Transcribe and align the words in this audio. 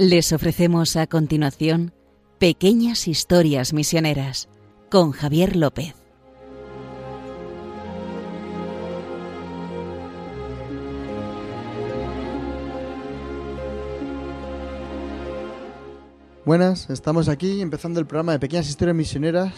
Les 0.00 0.32
ofrecemos 0.32 0.94
a 0.94 1.08
continuación 1.08 1.92
Pequeñas 2.38 3.08
Historias 3.08 3.72
Misioneras 3.72 4.48
con 4.92 5.10
Javier 5.10 5.56
López. 5.56 5.96
Buenas, 16.44 16.88
estamos 16.90 17.28
aquí 17.28 17.60
empezando 17.60 17.98
el 17.98 18.06
programa 18.06 18.30
de 18.30 18.38
Pequeñas 18.38 18.68
Historias 18.68 18.94
Misioneras 18.94 19.52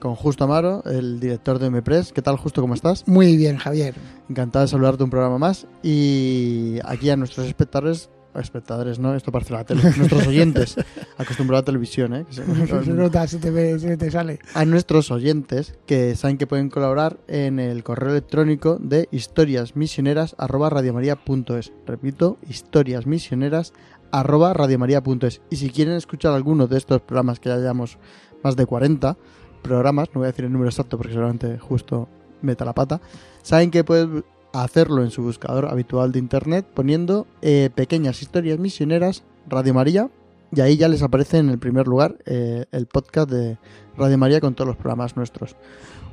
con 0.00 0.16
Justo 0.16 0.42
Amaro, 0.42 0.82
el 0.84 1.20
director 1.20 1.60
de 1.60 1.70
MPRES. 1.70 2.12
¿Qué 2.12 2.22
tal, 2.22 2.36
Justo? 2.38 2.60
¿Cómo 2.60 2.74
estás? 2.74 3.06
Muy 3.06 3.36
bien, 3.36 3.56
Javier. 3.56 3.94
Encantado 4.28 4.64
de 4.64 4.68
saludarte 4.68 5.04
un 5.04 5.10
programa 5.10 5.38
más. 5.38 5.68
Y 5.84 6.78
aquí 6.84 7.08
a 7.08 7.16
nuestros 7.16 7.46
espectadores, 7.46 8.10
espectadores, 8.40 8.98
¿no? 8.98 9.14
Esto 9.14 9.30
parece 9.32 9.52
la 9.52 9.64
tele. 9.64 9.82
Nuestros 9.96 10.26
oyentes, 10.26 10.76
acostumbrados 11.16 11.62
a 11.62 11.64
televisión, 11.64 12.14
¿eh? 12.14 12.26
se, 12.30 12.44
nota, 12.92 13.26
se 13.26 13.38
te, 13.38 13.50
ve, 13.50 13.78
se 13.78 13.96
te 13.96 14.10
sale. 14.10 14.38
A 14.54 14.64
nuestros 14.64 15.10
oyentes 15.10 15.74
que 15.86 16.14
saben 16.16 16.38
que 16.38 16.46
pueden 16.46 16.70
colaborar 16.70 17.18
en 17.28 17.58
el 17.58 17.82
correo 17.82 18.10
electrónico 18.10 18.78
de 18.80 19.08
historiasmisioneras.radiomaria.es. 19.10 21.72
Repito, 21.86 22.38
historiasmisioneras.radiomaria.es. 22.48 25.40
Y 25.50 25.56
si 25.56 25.70
quieren 25.70 25.94
escuchar 25.94 26.34
alguno 26.34 26.66
de 26.66 26.78
estos 26.78 27.00
programas 27.02 27.40
que 27.40 27.48
ya 27.48 27.56
llevamos 27.56 27.98
más 28.42 28.56
de 28.56 28.66
40 28.66 29.16
programas, 29.62 30.08
no 30.14 30.20
voy 30.20 30.26
a 30.26 30.32
decir 30.32 30.44
el 30.44 30.52
número 30.52 30.70
exacto 30.70 30.96
porque 30.96 31.12
seguramente 31.12 31.58
justo 31.58 32.08
meta 32.42 32.64
la 32.64 32.74
pata, 32.74 33.00
saben 33.42 33.70
que 33.70 33.84
pueden 33.84 34.24
hacerlo 34.62 35.02
en 35.02 35.10
su 35.10 35.22
buscador 35.22 35.66
habitual 35.66 36.12
de 36.12 36.18
internet 36.18 36.66
poniendo 36.74 37.26
eh, 37.42 37.70
pequeñas 37.74 38.22
historias 38.22 38.58
misioneras 38.58 39.24
Radio 39.48 39.74
María 39.74 40.10
y 40.54 40.60
ahí 40.60 40.76
ya 40.76 40.88
les 40.88 41.02
aparece 41.02 41.38
en 41.38 41.50
el 41.50 41.58
primer 41.58 41.86
lugar 41.86 42.16
eh, 42.26 42.66
el 42.72 42.86
podcast 42.86 43.30
de 43.30 43.58
Radio 43.96 44.18
María 44.18 44.40
con 44.40 44.54
todos 44.54 44.68
los 44.68 44.76
programas 44.76 45.16
nuestros. 45.16 45.56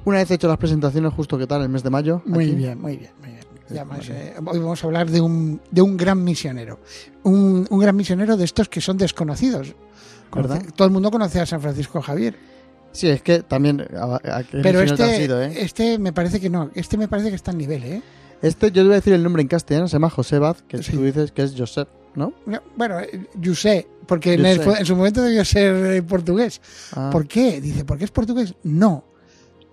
Una 0.06 0.18
vez 0.18 0.32
hecho 0.32 0.48
las 0.48 0.58
presentaciones, 0.58 1.14
justo 1.14 1.38
que 1.38 1.48
tal, 1.48 1.62
el 1.62 1.70
mes 1.70 1.84
de 1.84 1.90
mayo. 1.90 2.22
Muy 2.26 2.46
aquí. 2.46 2.56
bien, 2.56 2.82
muy 2.82 2.98
bien, 2.98 3.12
muy 3.22 3.30
bien. 3.30 3.44
Ya 3.70 3.86
más, 3.86 4.10
eh, 4.10 4.34
hoy 4.46 4.60
vamos 4.60 4.84
a 4.84 4.88
hablar 4.88 5.10
de 5.10 5.22
un, 5.22 5.62
de 5.72 5.82
un 5.82 5.96
gran 5.96 6.22
misionero. 6.24 6.80
Un, 7.24 7.66
un 7.70 7.80
gran 7.80 7.96
misionero 7.96 8.36
de 8.36 8.44
estos 8.44 8.68
que 8.68 8.82
son 8.82 8.98
desconocidos. 8.98 9.74
Todo 10.76 10.86
el 10.88 10.92
mundo 10.94 11.10
conoce 11.12 11.40
a 11.40 11.46
San 11.46 11.62
Francisco 11.62 12.02
Javier. 12.02 12.36
Sí, 12.92 13.08
es 13.08 13.22
que 13.22 13.44
también... 13.44 13.82
A, 13.98 14.16
a- 14.16 14.44
¿qué 14.44 14.60
Pero 14.62 14.82
este, 14.82 15.18
sido, 15.18 15.42
eh? 15.42 15.54
este 15.58 15.98
me 16.00 16.12
parece 16.12 16.40
que 16.40 16.50
no. 16.50 16.70
Este 16.76 16.98
me 16.98 17.08
parece 17.08 17.30
que 17.30 17.36
está 17.36 17.52
en 17.52 17.58
nivel, 17.60 17.84
¿eh? 17.84 18.02
Este, 18.44 18.68
yo 18.68 18.74
te 18.74 18.84
voy 18.84 18.92
a 18.92 18.96
decir 18.96 19.14
el 19.14 19.24
nombre 19.24 19.42
en 19.42 19.48
castellano, 19.48 19.88
se 19.88 19.94
llama 19.94 20.10
José 20.12 20.38
Baz, 20.38 20.62
que 20.68 20.84
Sí. 20.84 20.92
tú 20.92 21.02
dices 21.04 21.32
que 21.32 21.42
es 21.44 21.56
Josep, 21.58 21.88
¿no? 22.14 22.34
No, 22.46 22.62
Bueno, 22.78 23.00
eh, 23.00 23.28
José, 23.44 23.88
porque 24.06 24.34
en, 24.34 24.46
el- 24.46 24.64
José. 24.64 24.80
en 24.82 24.86
su 24.86 24.96
momento 24.96 25.22
debió 25.24 25.44
ser 25.46 25.74
eh, 25.96 26.04
portugués. 26.04 26.62
Ah, 26.94 27.10
¿Por 27.12 27.26
qué? 27.28 27.60
Dice, 27.62 27.86
¿por 27.86 27.98
qué 27.98 28.04
es 28.04 28.12
portugués? 28.12 28.54
No, 28.64 29.06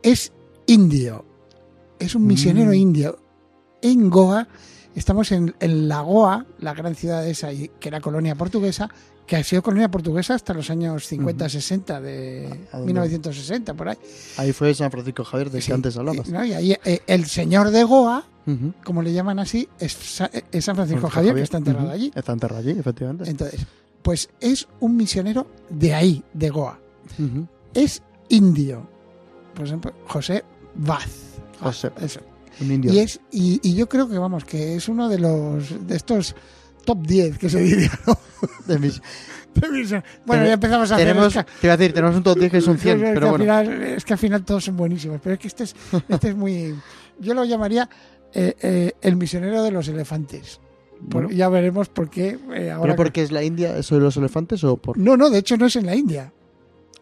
es 0.03 0.33
indio. 0.67 1.25
Es 1.99 2.15
un 2.15 2.27
misionero 2.27 2.71
Mm. 2.71 2.75
indio. 2.75 3.19
En 3.83 4.09
Goa, 4.09 4.47
estamos 4.95 5.33
en, 5.33 5.55
en 5.61 5.89
la 5.89 6.01
Goa, 6.03 6.47
la 6.61 6.73
gran 6.73 6.95
ciudad 6.95 7.27
esa, 7.27 7.49
que 7.51 7.89
era 7.89 8.01
colonia 8.01 8.35
portuguesa, 8.37 8.89
que 9.31 9.37
ha 9.37 9.45
sido 9.45 9.63
colonia 9.63 9.89
portuguesa 9.89 10.35
hasta 10.35 10.53
los 10.53 10.71
años 10.71 11.09
50-60, 11.09 12.01
de 12.01 12.47
¿A 12.73 12.79
dónde? 12.79 12.87
1960, 12.87 13.75
por 13.75 13.91
ahí. 13.91 13.97
Ahí 14.39 14.53
fue 14.53 14.75
San 14.75 14.91
Francisco 14.91 15.23
Javier, 15.23 15.51
de 15.53 15.61
Sí, 15.61 15.69
que 15.69 15.75
antes 15.75 15.97
hablabas. 15.97 16.29
¿no? 16.29 16.45
Y 16.45 16.53
ahí 16.53 16.77
eh, 16.85 16.99
el 17.07 17.27
señor 17.27 17.71
de 17.71 17.85
Goa, 17.85 18.25
como 18.83 19.03
le 19.03 19.13
llaman 19.13 19.39
así, 19.39 19.69
es, 19.79 19.95
es 19.95 20.65
San 20.65 20.75
Francisco 20.75 20.75
Francisco 20.75 21.11
Javier, 21.11 21.37
que 21.37 21.43
está 21.43 21.59
enterrado 21.59 21.93
allí. 21.93 22.11
Está 22.13 22.33
enterrado 22.33 22.61
allí, 22.61 22.73
efectivamente. 22.73 23.31
Entonces, 23.31 23.61
pues 24.03 24.31
es 24.41 24.67
un 24.81 24.97
misionero 24.97 25.47
de 25.69 25.95
ahí, 25.95 26.25
de 26.35 26.51
Goa. 26.51 26.81
Es 27.73 28.03
indio. 28.31 28.85
Por 29.55 29.65
ejemplo, 29.65 29.93
José 30.09 30.43
Vaz. 30.75 31.07
José, 31.61 31.93
Eso. 32.01 32.19
un 32.61 32.73
indio. 32.73 32.93
Y, 32.93 32.99
es, 32.99 33.21
y, 33.31 33.61
y 33.63 33.77
yo 33.77 33.89
creo 33.89 34.09
que, 34.09 34.19
vamos, 34.19 34.45
que 34.45 34.75
es 34.75 34.89
uno 34.89 35.09
de 35.09 35.21
los 35.21 35.87
de 35.87 35.95
estos 35.95 36.35
top 36.83 37.07
10 37.07 37.39
que 37.39 37.49
se 37.51 37.61
diría, 37.61 37.91
¿no? 38.07 38.19
De 38.67 38.79
mis- 38.79 39.01
De 39.55 39.69
mis- 39.69 39.95
Bueno, 40.25 40.45
ya 40.47 40.53
empezamos 40.55 40.91
a 40.93 40.97
tenemos, 40.97 41.27
hacer... 41.27 41.45
te 41.61 41.67
iba 41.67 41.75
a 41.75 41.77
decir, 41.77 41.93
tenemos 41.95 42.17
un 42.17 42.23
top 42.23 42.39
10 42.39 42.53
que 42.53 42.61
100, 42.61 42.77
es 42.77 42.83
que 42.83 42.95
pero 43.15 43.27
al 43.27 43.31
bueno. 43.31 43.45
final- 43.45 43.83
es 43.83 44.05
que 44.05 44.13
al 44.13 44.19
final 44.19 44.45
todos 44.45 44.65
son 44.65 44.77
buenísimos. 44.77 45.21
Pero 45.23 45.35
es 45.35 45.41
que 45.41 45.49
este 45.49 45.65
es, 45.65 45.75
este 46.09 46.29
es 46.31 46.37
muy... 46.37 46.75
Yo 47.19 47.35
lo 47.35 47.45
llamaría 47.45 47.89
eh, 48.33 48.55
eh, 48.63 48.93
el 49.03 49.17
misionero 49.17 49.63
de 49.63 49.71
los 49.73 49.89
elefantes. 49.89 50.61
Por- 51.11 51.25
Bueno, 51.25 51.31
ya 51.31 51.49
veremos 51.49 51.89
por 51.89 52.09
qué 52.11 52.39
eh, 52.55 52.71
ahora... 52.71 52.93
¿Pero 52.93 52.97
porque 52.97 53.23
es 53.23 53.33
la 53.33 53.43
India, 53.43 53.77
eso 53.77 53.95
de 53.97 54.01
los 54.03 54.17
elefantes 54.17 54.63
o 54.65 54.77
por...? 54.77 54.97
No, 54.99 55.17
no, 55.17 55.31
de 55.31 55.39
hecho 55.39 55.57
no 55.57 55.67
es 55.67 55.77
en 55.77 55.87
la 55.87 55.95
India. 55.97 56.33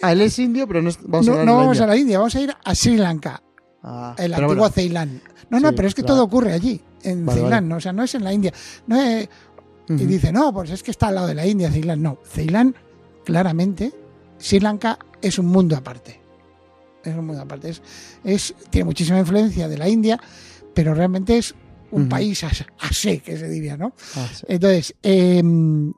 Ah, 0.00 0.12
él 0.12 0.20
es 0.22 0.38
indio, 0.38 0.66
pero 0.68 0.80
no 0.82 0.88
es- 0.90 0.98
vamos 1.02 1.26
a 1.28 1.30
no 1.30 1.32
hablar 1.40 1.46
no 1.46 1.56
vamos 1.56 1.76
India. 1.76 1.84
a 1.84 1.88
la 1.88 1.96
India, 1.96 2.18
vamos 2.18 2.34
a 2.36 2.40
ir 2.40 2.54
a 2.64 2.74
Sri 2.74 2.96
Lanka. 2.96 3.42
Ah, 3.82 4.14
el 4.18 4.32
pero 4.32 4.44
antiguo 4.46 4.54
bueno, 4.62 4.72
Ceilán. 4.74 5.20
No, 5.50 5.60
no, 5.60 5.72
pero 5.72 5.88
es 5.88 5.94
que 5.94 6.02
claro. 6.02 6.16
todo 6.16 6.24
ocurre 6.24 6.52
allí, 6.52 6.80
en 7.02 7.24
Vale, 7.26 7.40
Ceilán, 7.40 7.64
vale. 7.64 7.68
¿no? 7.68 7.76
o 7.76 7.80
sea, 7.80 7.92
no 7.92 8.02
es 8.04 8.14
en 8.14 8.22
la 8.24 8.32
India. 8.32 8.52
No 8.86 9.00
es- 9.00 9.28
Y 9.88 10.04
dice, 10.06 10.32
no, 10.32 10.52
pues 10.52 10.70
es 10.70 10.82
que 10.82 10.90
está 10.90 11.08
al 11.08 11.14
lado 11.14 11.26
de 11.28 11.34
la 11.34 11.46
India, 11.46 11.70
Ceilán. 11.70 12.02
No, 12.02 12.18
Ceilán, 12.24 12.74
claramente, 13.24 13.92
Sri 14.38 14.60
Lanka 14.60 14.98
es 15.22 15.38
un 15.38 15.46
mundo 15.46 15.76
aparte. 15.76 16.20
Es 17.04 17.14
un 17.16 17.26
mundo 17.26 17.40
aparte. 17.42 17.70
Es, 17.70 17.82
es, 18.24 18.54
tiene 18.70 18.84
muchísima 18.86 19.18
influencia 19.18 19.66
de 19.68 19.78
la 19.78 19.88
India, 19.88 20.20
pero 20.74 20.94
realmente 20.94 21.38
es 21.38 21.54
un 21.90 22.08
país 22.08 22.44
as- 22.44 22.66
así, 22.80 23.20
que 23.20 23.36
se 23.38 23.48
diría, 23.48 23.76
¿no? 23.78 23.94
Ah, 24.16 24.28
sí. 24.34 24.44
Entonces, 24.48 24.94
em, 25.02 25.92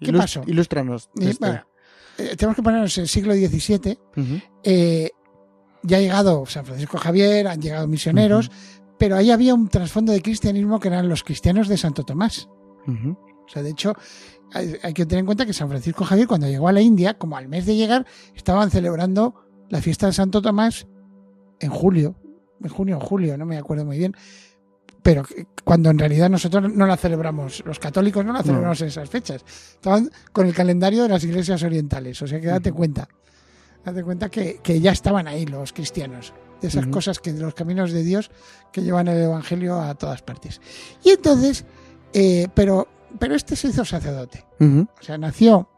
¿qué 0.00 0.12
pasó? 0.12 0.42
Ilústranos. 0.46 1.08
este. 1.20 1.46
bueno, 1.46 1.66
eh, 2.18 2.34
tenemos 2.36 2.56
que 2.56 2.62
ponernos 2.62 2.98
en 2.98 3.02
el 3.02 3.08
siglo 3.08 3.34
XVII. 3.34 3.98
Eh, 4.64 5.10
ya 5.84 5.96
ha 5.98 6.00
llegado 6.00 6.44
San 6.46 6.64
Francisco 6.66 6.98
Javier, 6.98 7.46
han 7.46 7.60
llegado 7.62 7.86
misioneros, 7.86 8.50
pero 8.98 9.16
ahí 9.16 9.30
había 9.30 9.54
un 9.54 9.68
trasfondo 9.68 10.12
de 10.12 10.20
cristianismo 10.22 10.78
que 10.80 10.88
eran 10.88 11.08
los 11.08 11.22
cristianos 11.22 11.68
de 11.68 11.76
Santo 11.76 12.02
Tomás. 12.04 12.48
O 12.86 13.48
sea, 13.48 13.62
de 13.62 13.70
hecho, 13.70 13.94
hay, 14.52 14.76
hay 14.82 14.94
que 14.94 15.06
tener 15.06 15.20
en 15.20 15.26
cuenta 15.26 15.46
que 15.46 15.52
San 15.52 15.68
Francisco 15.68 16.04
Javier, 16.04 16.26
cuando 16.26 16.48
llegó 16.48 16.68
a 16.68 16.72
la 16.72 16.80
India, 16.80 17.18
como 17.18 17.36
al 17.36 17.48
mes 17.48 17.66
de 17.66 17.76
llegar, 17.76 18.06
estaban 18.34 18.70
celebrando 18.70 19.34
la 19.68 19.80
fiesta 19.80 20.06
de 20.06 20.12
Santo 20.12 20.42
Tomás 20.42 20.86
en 21.60 21.70
julio, 21.70 22.16
en 22.62 22.68
junio 22.68 22.98
o 22.98 23.00
julio, 23.00 23.36
no 23.38 23.46
me 23.46 23.56
acuerdo 23.56 23.84
muy 23.84 23.98
bien. 23.98 24.14
Pero 25.02 25.24
cuando 25.64 25.90
en 25.90 25.98
realidad 25.98 26.30
nosotros 26.30 26.72
no 26.72 26.86
la 26.86 26.96
celebramos, 26.96 27.62
los 27.66 27.78
católicos 27.78 28.24
no 28.24 28.32
la 28.32 28.42
celebramos 28.42 28.80
en 28.82 28.88
esas 28.88 29.10
fechas. 29.10 29.44
Estaban 29.74 30.10
con 30.32 30.46
el 30.46 30.54
calendario 30.54 31.02
de 31.02 31.08
las 31.08 31.24
iglesias 31.24 31.62
orientales. 31.62 32.22
O 32.22 32.26
sea 32.26 32.40
que 32.40 32.46
date 32.46 32.70
cuenta. 32.70 33.08
Date 33.84 34.04
cuenta 34.04 34.28
que, 34.28 34.60
que 34.62 34.80
ya 34.80 34.92
estaban 34.92 35.26
ahí 35.26 35.44
los 35.44 35.72
cristianos. 35.72 36.32
De 36.60 36.68
esas 36.68 36.86
cosas 36.86 37.18
que 37.18 37.32
de 37.32 37.40
los 37.40 37.54
caminos 37.54 37.90
de 37.90 38.04
Dios 38.04 38.30
que 38.72 38.82
llevan 38.82 39.08
el 39.08 39.20
evangelio 39.20 39.80
a 39.80 39.96
todas 39.96 40.22
partes. 40.22 40.60
Y 41.02 41.10
entonces, 41.10 41.64
eh, 42.12 42.48
pero, 42.54 42.88
pero 43.18 43.34
este 43.34 43.56
se 43.56 43.68
hizo 43.68 43.84
sacerdote. 43.84 44.44
O 45.00 45.02
sea, 45.02 45.18
nació. 45.18 45.68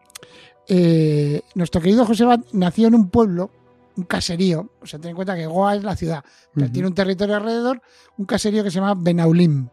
eh, 0.69 1.43
nuestro 1.55 1.81
querido 1.81 2.05
José 2.07 2.25
Bat 2.25 2.41
nació 2.53 2.89
en 2.89 2.95
un 2.95 3.09
pueblo, 3.11 3.51
un 3.97 4.05
caserío. 4.05 4.71
O 4.81 4.87
sea, 4.87 4.99
ten 4.99 5.11
en 5.11 5.17
cuenta 5.17 5.37
que 5.37 5.47
Goa 5.47 5.77
es 5.77 5.83
la 5.85 5.97
ciudad, 5.97 6.25
pero 6.53 6.71
tiene 6.71 6.89
un 6.89 6.95
territorio 6.95 7.37
alrededor, 7.37 7.81
un 8.19 8.25
caserío 8.27 8.65
que 8.65 8.71
se 8.71 8.77
llama 8.81 8.95
Benaulim. 8.95 9.69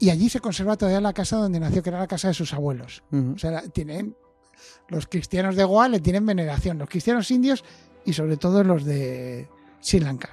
Y 0.00 0.10
allí 0.10 0.28
se 0.28 0.38
conserva 0.40 0.76
todavía 0.76 1.00
la 1.00 1.12
casa 1.12 1.36
donde 1.36 1.58
nació, 1.58 1.82
que 1.82 1.90
era 1.90 1.98
la 1.98 2.06
casa 2.06 2.28
de 2.28 2.34
sus 2.34 2.52
abuelos. 2.54 3.02
O 3.34 3.38
sea, 3.38 3.62
tienen. 3.62 4.16
Los 4.88 5.06
cristianos 5.06 5.54
de 5.54 5.64
Goa 5.64 5.88
le 5.88 6.00
tienen 6.00 6.24
veneración, 6.26 6.78
los 6.78 6.88
cristianos 6.88 7.30
indios 7.30 7.64
y 8.04 8.12
sobre 8.12 8.36
todo 8.36 8.64
los 8.64 8.84
de 8.84 9.48
Sri 9.80 10.00
Lanka. 10.00 10.30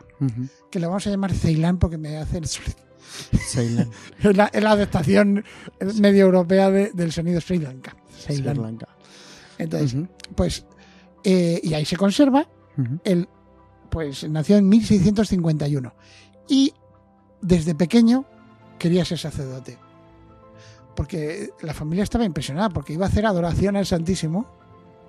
Que 0.71 0.79
lo 0.79 0.87
vamos 0.87 1.05
a 1.05 1.09
llamar 1.11 1.31
Ceilán 1.33 1.77
porque 1.77 1.97
me 1.97 2.17
hace 2.17 2.37
el 2.39 2.47
Ceilán, 3.33 3.89
es 4.23 4.35
la, 4.37 4.45
es 4.47 4.63
la 4.63 4.71
adaptación 4.71 5.43
medio 5.99 6.25
europea 6.25 6.69
de- 6.71 6.91
del 6.93 7.11
sonido 7.11 7.39
Sri 7.41 7.59
Lanka. 7.59 7.95
Sri 8.09 8.35
Ceilán. 8.37 8.61
Lanka. 8.61 8.87
Entonces, 9.57 9.95
pues, 10.35 10.65
eh, 11.23 11.59
y 11.63 11.73
ahí 11.73 11.85
se 11.85 11.95
conserva. 11.97 12.47
Ujú. 12.77 12.99
Él, 13.03 13.27
pues, 13.89 14.27
nació 14.29 14.57
en 14.57 14.67
1651. 14.67 15.93
Y 16.49 16.73
desde 17.41 17.73
pequeño 17.75 18.25
quería 18.77 19.05
ser 19.05 19.17
sacerdote. 19.17 19.77
Porque 20.95 21.49
la 21.61 21.73
familia 21.73 22.03
estaba 22.03 22.23
impresionada, 22.25 22.69
porque 22.69 22.93
iba 22.93 23.05
a 23.05 23.09
hacer 23.09 23.25
adoración 23.25 23.75
al 23.75 23.85
Santísimo 23.85 24.45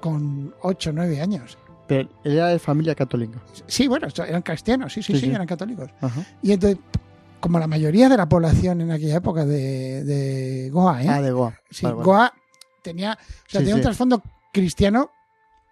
con 0.01 0.55
8 0.63 0.91
o 0.91 0.93
9 0.93 1.21
años. 1.21 1.59
Pero 1.87 2.09
era 2.25 2.49
de 2.49 2.59
familia 2.59 2.95
católica. 2.97 3.41
Sí, 3.67 3.87
bueno, 3.87 4.09
eran 4.27 4.43
cristianos, 4.43 4.93
sí, 4.93 5.03
sí, 5.03 5.13
Sí, 5.15 5.21
sí, 5.21 5.27
sí. 5.27 5.33
eran 5.33 5.47
católicos. 5.47 5.89
Ajá. 6.01 6.25
Y 6.43 6.53
entonces, 6.53 6.79
como 7.41 7.59
la 7.59 7.67
mayoría 7.67 8.09
de 8.09 8.17
la 8.17 8.29
población 8.29 8.81
en 8.81 8.91
aquella 8.91 9.17
época 9.17 9.45
de, 9.45 10.05
de 10.05 10.71
Goa, 10.71 11.03
¿eh? 11.03 11.09
Ah, 11.09 11.21
de 11.23 11.31
Goa. 11.33 11.59
Sí, 11.71 11.85
Vale, 11.85 11.95
vale. 11.97 12.05
Goa 12.05 12.33
tenía, 12.83 13.13
o 13.13 13.51
sea, 13.51 13.59
Sí, 13.61 13.65
tenía 13.65 13.75
un 13.75 13.81
sí. 13.81 13.85
trasfondo 13.85 14.23
cristiano 14.53 15.11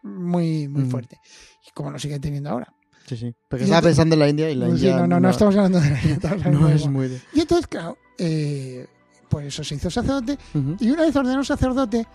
muy, 0.02 0.68
muy 0.68 0.82
Ujú. 0.82 0.90
fuerte. 0.90 1.20
Y 1.66 1.70
como 1.72 1.90
lo 1.90 1.98
sigue 1.98 2.18
teniendo 2.20 2.50
ahora. 2.50 2.72
Sí, 3.06 3.16
sí. 3.16 3.34
Porque 3.48 3.64
estaba 3.64 3.82
pensando 3.82 4.14
en 4.14 4.18
la 4.20 4.28
India 4.28 4.50
y 4.50 4.54
la 4.54 4.66
Sí, 4.66 4.72
India 4.72 4.96
no, 4.98 5.06
no, 5.06 5.20
no 5.20 5.30
estamos 5.30 5.54
hablando 5.56 5.80
de 5.80 5.90
la 5.90 6.02
India, 6.02 6.36
no 6.50 6.68
es 6.68 6.86
muy 6.86 7.08
de... 7.08 7.20
Y 7.34 7.40
entonces, 7.40 7.66
claro, 7.66 7.98
eh, 8.18 8.86
pues 9.28 9.46
eso 9.46 9.64
se 9.64 9.74
hizo 9.74 9.90
sacerdote 9.90 10.38
Ujú. 10.54 10.76
y 10.80 10.90
una 10.90 11.02
vez 11.02 11.14
ordenado 11.16 11.44
sacerdote, 11.44 12.06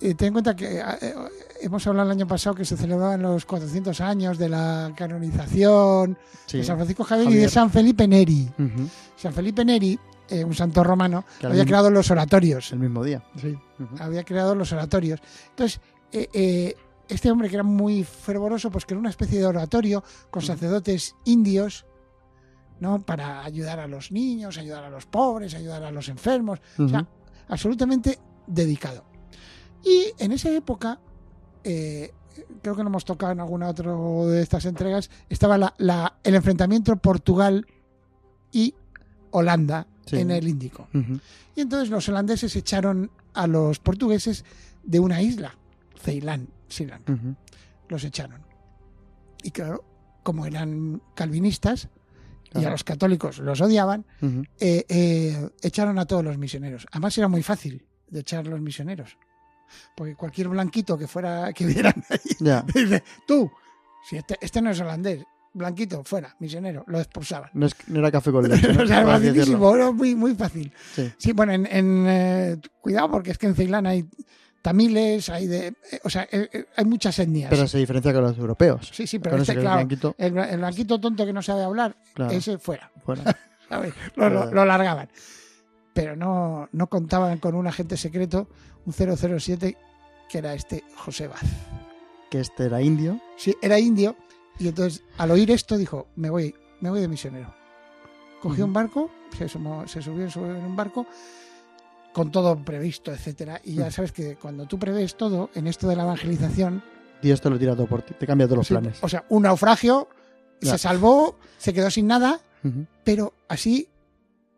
ten 0.00 0.28
en 0.28 0.32
cuenta 0.32 0.56
que 0.56 0.78
eh, 0.78 0.82
eh, 1.02 1.14
hemos 1.60 1.86
hablado 1.86 2.10
el 2.10 2.16
año 2.16 2.26
pasado 2.26 2.54
que 2.56 2.64
se 2.64 2.76
celebraban 2.76 3.20
los 3.22 3.44
400 3.44 4.00
años 4.00 4.38
de 4.38 4.48
la 4.48 4.92
canonización 4.96 6.16
Sí. 6.46 6.58
de 6.58 6.64
San 6.64 6.76
Francisco 6.76 7.04
Javier, 7.04 7.30
y 7.30 7.34
de. 7.36 7.48
San 7.48 7.70
Felipe 7.70 8.08
Neri. 8.08 8.48
San 9.16 9.32
Felipe 9.32 9.64
Neri, 9.64 9.98
eh, 10.28 10.44
un 10.44 10.54
santo 10.54 10.82
romano, 10.82 11.24
Que 11.38 11.46
había 11.46 11.58
mismo- 11.60 11.68
creado 11.68 11.90
los 11.90 12.10
oratorios. 12.10 12.72
El 12.72 12.78
mismo 12.80 13.04
día. 13.04 13.22
Sí. 13.40 13.56
Había 13.98 14.24
creado 14.24 14.54
los 14.54 14.72
oratorios. 14.72 15.20
Entonces, 15.50 15.80
eh, 16.12 16.28
eh, 16.32 16.76
este 17.08 17.30
hombre 17.30 17.48
que 17.48 17.56
era 17.56 17.62
muy 17.64 18.02
fervoroso, 18.04 18.70
pues 18.70 18.86
creó 18.86 18.98
una 18.98 19.10
especie 19.10 19.38
de 19.38 19.46
oratorio 19.46 20.02
con 20.30 20.42
sacerdotes 20.42 21.14
indios, 21.24 21.84
¿no? 22.80 23.00
Para 23.02 23.44
ayudar 23.44 23.78
a 23.80 23.86
los 23.86 24.10
niños, 24.12 24.56
ayudar 24.58 24.84
a 24.84 24.90
los 24.90 25.06
pobres, 25.06 25.54
ayudar 25.54 25.84
a 25.84 25.90
los 25.90 26.08
enfermos. 26.08 26.60
O 26.78 26.88
sea, 26.88 27.06
absolutamente 27.48 28.18
dedicado. 28.46 29.04
Y 29.84 30.12
en 30.18 30.32
esa 30.32 30.50
época, 30.50 31.00
eh, 31.64 32.12
creo 32.62 32.76
que 32.76 32.82
lo 32.82 32.88
hemos 32.88 33.04
tocado 33.04 33.32
en 33.32 33.40
alguna 33.40 33.68
otra 33.68 33.92
de 34.26 34.42
estas 34.42 34.64
entregas, 34.66 35.10
estaba 35.28 35.56
la- 35.58 35.74
la- 35.78 36.18
el 36.24 36.34
enfrentamiento 36.34 36.94
Portugal 36.96 37.66
y 38.52 38.74
Holanda 39.30 39.86
Sí. 40.06 40.16
en 40.18 40.30
el 40.30 40.48
Índico. 40.48 40.88
Y 41.54 41.60
entonces 41.60 41.88
los 41.90 42.08
holandeses 42.08 42.54
echaron 42.56 43.10
a 43.34 43.46
los 43.46 43.78
portugueses 43.78 44.44
de 44.82 44.98
una 45.00 45.22
isla, 45.22 45.56
Ceilán, 46.02 46.48
Ceilán. 46.68 47.36
Los 47.88 48.04
echaron. 48.04 48.40
Y 49.42 49.50
claro, 49.52 49.84
como 50.22 50.46
eran 50.46 51.00
calvinistas 51.14 51.88
y 52.54 52.64
a 52.64 52.70
los 52.70 52.82
católicos 52.84 53.38
los 53.38 53.60
odiaban, 53.60 54.04
eh, 54.58 54.84
eh, 54.88 55.48
echaron 55.62 55.98
a 55.98 56.06
todos 56.06 56.24
los 56.24 56.36
misioneros. 56.38 56.86
Además 56.90 57.16
era 57.18 57.28
muy 57.28 57.42
fácil 57.42 57.86
de 58.08 58.20
echar 58.20 58.46
los 58.46 58.60
misioneros. 58.60 59.16
Porque 59.94 60.14
cualquier 60.16 60.48
blanquito 60.48 60.96
que 60.98 61.06
fuera, 61.06 61.52
que 61.52 61.64
vieran 61.66 62.02
ahí, 62.08 62.18
dice, 62.74 63.02
tú, 63.26 63.50
si 64.08 64.16
este, 64.16 64.36
este 64.40 64.60
no 64.62 64.70
es 64.70 64.80
holandés, 64.80 65.24
blanquito, 65.52 66.04
fuera, 66.04 66.34
misionero, 66.38 66.84
lo 66.86 66.98
expulsaban. 67.00 67.50
No, 67.54 67.66
es- 67.66 67.74
no 67.88 67.98
era 67.98 68.10
café 68.10 68.30
con 68.32 68.42
leche. 68.48 68.72
¿no? 68.72 68.82
o 68.82 68.86
sea, 68.86 69.04
facilísimo, 69.04 69.74
era 69.74 69.90
muy, 69.90 70.14
muy 70.14 70.34
fácil. 70.34 70.72
Sí. 70.94 71.12
Sí, 71.18 71.32
bueno, 71.32 71.52
en, 71.52 71.66
en, 71.66 72.04
eh, 72.08 72.56
cuidado 72.80 73.10
porque 73.10 73.32
es 73.32 73.38
que 73.38 73.46
en 73.46 73.54
Ceilán 73.54 73.86
hay 73.86 74.04
tamiles, 74.62 75.28
hay 75.30 75.46
de, 75.46 75.66
eh, 75.68 76.00
o 76.04 76.10
sea, 76.10 76.28
eh, 76.30 76.66
hay 76.76 76.84
muchas 76.84 77.18
etnias. 77.18 77.48
Pero 77.50 77.66
se 77.66 77.78
diferencia 77.78 78.12
con 78.12 78.22
los 78.22 78.36
europeos. 78.38 78.90
sí, 78.92 79.06
sí, 79.06 79.18
pero 79.18 79.36
este, 79.38 79.54
claro, 79.54 79.76
blanquito, 79.78 80.14
el, 80.18 80.34
bla- 80.34 80.50
el 80.50 80.58
blanquito 80.58 81.00
tonto 81.00 81.24
que 81.26 81.32
no 81.32 81.42
sabe 81.42 81.64
hablar, 81.64 81.96
claro, 82.14 82.30
ese 82.32 82.58
fuera, 82.58 82.90
fuera. 83.04 83.22
Lo, 84.16 84.28
lo 84.52 84.64
largaban. 84.64 85.08
Pero 85.94 86.14
no, 86.16 86.68
no 86.72 86.86
contaban 86.88 87.38
con 87.38 87.54
un 87.54 87.66
agente 87.66 87.96
secreto, 87.96 88.48
un 88.86 88.92
007, 88.92 89.76
que 90.28 90.38
era 90.38 90.54
este 90.54 90.84
José 90.96 91.26
Baz. 91.28 91.42
Que 92.30 92.40
este 92.40 92.64
era 92.66 92.80
indio. 92.80 93.20
Sí, 93.36 93.56
era 93.60 93.78
indio, 93.78 94.16
y 94.58 94.68
entonces 94.68 95.02
al 95.18 95.30
oír 95.32 95.50
esto 95.50 95.76
dijo, 95.76 96.06
me 96.16 96.30
voy, 96.30 96.54
me 96.80 96.90
voy 96.90 97.00
de 97.00 97.08
misionero. 97.08 97.52
Cogió 98.40 98.64
un 98.64 98.72
barco, 98.72 99.10
se, 99.36 99.48
sumó- 99.48 99.86
se 99.88 100.00
subió 100.00 100.24
en 100.26 100.64
un 100.64 100.76
barco 100.76 101.06
con 102.12 102.30
todo 102.30 102.56
previsto, 102.64 103.12
etcétera. 103.12 103.60
Y 103.64 103.74
ya 103.74 103.82
Ujú. 103.84 103.90
sabes 103.92 104.12
que 104.12 104.36
cuando 104.36 104.66
tú 104.66 104.78
prevés 104.78 105.16
todo 105.16 105.50
en 105.54 105.66
esto 105.66 105.88
de 105.88 105.96
la 105.96 106.04
evangelización, 106.04 106.82
Dios 107.20 107.40
te 107.40 107.50
lo 107.50 107.58
tira 107.58 107.74
todo 107.76 107.86
por 107.86 108.02
ti. 108.02 108.14
Te 108.18 108.26
cambia 108.26 108.46
todos 108.46 108.58
los 108.58 108.66
sí, 108.66 108.74
planes. 108.74 108.98
o 109.02 109.08
sea, 109.08 109.24
un 109.28 109.42
naufragio, 109.42 110.08
se 110.62 110.78
salvó, 110.78 111.38
se 111.58 111.72
quedó 111.74 111.90
sin 111.90 112.06
nada, 112.06 112.40
pero 113.04 113.34
así, 113.48 113.88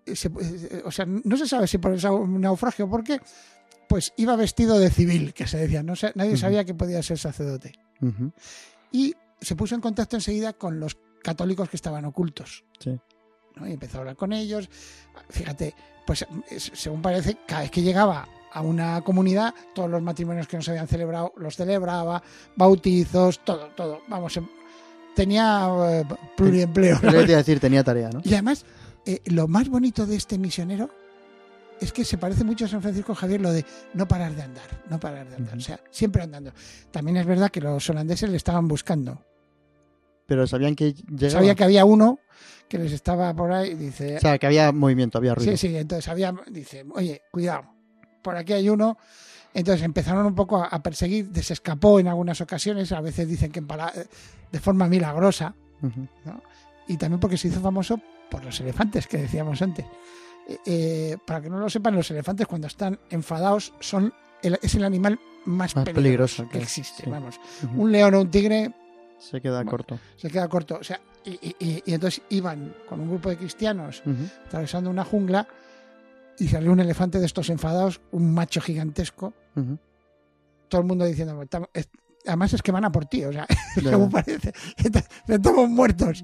se- 0.06 0.28
eh, 0.28 0.82
o 0.84 0.90
sea, 0.90 1.06
no 1.06 1.37
se 1.37 1.46
sabe 1.49 1.66
si 1.66 1.78
por 1.78 1.93
ese 1.94 2.08
naufragio, 2.10 2.88
¿por 2.88 3.02
qué? 3.04 3.20
Pues 3.88 4.12
iba 4.16 4.34
vestido 4.37 4.78
de 4.78 4.90
civil, 4.90 5.34
que 5.34 5.46
se 5.46 5.58
decía, 5.58 5.82
no 5.82 5.96
sé, 5.96 6.12
nadie 6.14 6.37
sabía 6.37 6.64
que 6.64 6.75
podía 6.75 7.02
ser 7.02 7.19
sacerdote. 7.19 7.72
Y 8.90 9.14
se 9.40 9.56
puso 9.56 9.75
en 9.75 9.81
contacto 9.81 10.16
enseguida 10.16 10.52
con 10.52 10.78
los 10.81 10.96
católicos 11.22 11.69
que 11.69 11.76
estaban 11.76 12.04
ocultos. 12.04 12.64
Sí. 12.78 12.99
¿no? 13.56 13.69
Y 13.69 13.72
empezó 13.72 13.99
a 13.99 14.00
hablar 14.00 14.16
con 14.16 14.32
ellos. 14.32 14.69
Fíjate, 15.31 15.75
pues 16.06 16.25
es- 16.50 16.70
según 16.75 17.02
parece, 17.02 17.37
cada 17.46 17.62
vez 17.62 17.70
que 17.70 17.82
llegaba 17.82 18.26
a 18.52 18.60
una 18.62 19.00
comunidad, 19.02 19.55
todos 19.75 19.90
los 19.90 20.02
matrimonios 20.02 20.46
que 20.48 20.56
no 20.56 20.62
se 20.62 20.70
habían 20.72 20.88
celebrado 20.88 21.32
los 21.37 21.56
celebraba, 21.56 22.22
bautizos, 22.56 23.44
todo, 23.44 23.69
todo. 23.76 24.00
Vamos, 24.08 24.37
em- 24.37 24.48
tenía 25.14 25.69
eh, 25.90 26.05
pluriempleo. 26.37 27.00
Que 27.00 27.06
te 27.08 27.14
iba 27.25 27.34
a 27.34 27.37
decir, 27.38 27.60
tenía 27.60 27.84
tarea, 27.84 28.10
¿no? 28.10 28.20
Y 28.25 28.32
además, 28.32 28.64
eh, 29.06 29.20
lo 29.26 29.49
más 29.49 29.69
bonito 29.69 30.06
de 30.06 30.16
este 30.16 30.38
misionero 30.38 30.90
es 31.81 31.93
que 31.93 32.04
se 32.04 32.16
parece 32.19 32.44
mucho 32.44 32.64
a 32.64 32.69
San 32.69 32.81
Francisco 32.82 33.14
Javier 33.14 33.40
lo 33.40 33.52
de 33.52 33.64
no 33.94 34.06
parar 34.06 34.34
de 34.34 34.43
andar, 34.43 34.82
no 34.88 35.00
parar 35.00 35.28
de 35.28 35.37
andar, 35.37 35.56
o 35.56 35.60
sea, 35.60 35.81
siempre 35.90 36.22
andando. 36.22 36.52
También 36.93 37.16
es 37.16 37.26
verdad 37.26 37.50
que 37.50 37.60
los 37.60 37.88
holandeses 37.90 38.31
le 38.31 38.37
estaban 38.37 38.69
buscando. 38.69 39.25
Pero 40.26 40.46
sabían 40.46 40.76
que 40.76 40.93
llegaba. 40.93 41.31
Sabía 41.40 41.54
que 41.56 41.64
había 41.64 41.84
uno 41.84 42.20
que 42.69 42.78
les 42.78 42.93
estaba 42.93 43.34
por 43.34 43.52
ahí 43.52 43.70
y 43.70 43.75
dice, 43.75 44.16
O 44.16 44.20
sea, 44.20 44.38
que 44.38 44.46
había 44.46 44.70
movimiento, 44.72 45.19
había 45.19 45.34
ruido. 45.34 45.50
sí, 45.52 45.69
sí, 45.69 45.76
entonces 45.76 46.08
había, 46.08 46.32
dice, 46.50 46.87
oye, 46.94 47.22
cuidado, 47.32 47.64
por 48.22 48.37
aquí 48.37 48.52
hay 48.52 48.69
uno. 48.69 48.96
Entonces 49.52 49.84
empezaron 49.84 50.25
un 50.25 50.34
poco 50.34 50.62
a, 50.64 50.82
perseguir, 50.82 51.28
se 51.43 51.52
escapó 51.52 52.00
en 52.00 52.06
algunas 52.08 52.40
ocasiones, 52.40 52.90
a 52.93 53.00
veces 53.02 53.28
dicen 53.28 53.50
que 53.52 53.58
en 53.58 53.66
pala- 53.66 53.93
de 54.50 54.60
forma 54.60 54.87
milagrosa, 54.88 55.55
y 56.87 56.96
también 56.96 57.20
porque 57.20 57.37
se 57.37 57.48
hizo 57.48 57.60
famoso 57.60 58.00
por 58.32 58.43
los 58.44 58.58
elefantes 58.61 59.06
que 59.06 59.19
decíamos 59.19 59.61
antes. 59.61 59.84
Eh, 60.49 60.58
eh, 60.67 61.19
para 61.26 61.43
que 61.43 61.50
no 61.50 61.58
lo 61.58 61.69
sepan, 61.69 61.94
los 61.94 62.10
elefantes 62.10 62.46
cuando 62.46 62.67
están 62.67 62.98
enfadados 63.10 63.74
son 63.79 64.12
el- 64.43 64.58
es 64.62 64.74
el 64.74 64.84
animal 64.84 65.20
más, 65.44 65.77
Más 65.77 65.84
peligroso, 65.84 65.94
peligroso 66.44 66.48
que 66.48 66.58
existe. 66.58 67.05
sí. 67.05 67.10
Vamos, 67.10 67.39
un 67.77 67.93
león 67.93 68.15
o 68.15 68.20
un 68.22 68.31
tigre 68.31 68.72
Se 69.19 69.41
queda 69.41 69.56
Bueno. 69.58 69.70
corto. 69.70 69.98
se 70.17 70.31
queda 70.31 70.48
corto. 70.48 70.79
O 70.81 70.84
sea, 70.84 71.01
y, 71.24 71.31
y- 71.31 71.56
y- 71.60 71.82
y 71.86 71.94
entonces 71.94 72.22
iban 72.31 72.74
con 72.89 73.01
un 73.01 73.08
grupo 73.10 73.29
de 73.29 73.36
cristianos 73.36 74.03
atravesando 74.46 74.89
una 74.91 75.05
jungla 75.05 75.46
y 76.39 76.48
salió 76.48 76.72
un 76.72 76.81
elefante 76.81 77.20
de 77.20 77.27
estos 77.27 77.51
enfadados, 77.51 78.01
un 78.12 78.32
macho 78.34 78.60
gigantesco, 78.60 79.32
todo 80.69 80.81
el 80.81 80.86
mundo 80.86 81.05
diciendo, 81.05 81.41
"Estamos- 81.43 81.69
es- 81.74 81.89
además 82.26 82.52
es 82.52 82.62
que 82.62 82.72
van 82.72 82.84
a 82.84 82.93
por 82.93 83.06
ti, 83.06 83.24
o 83.24 83.32
sea, 83.32 83.46
según 83.74 84.10
parece, 84.10 84.52
estamos 85.26 85.69
muertos. 85.69 86.22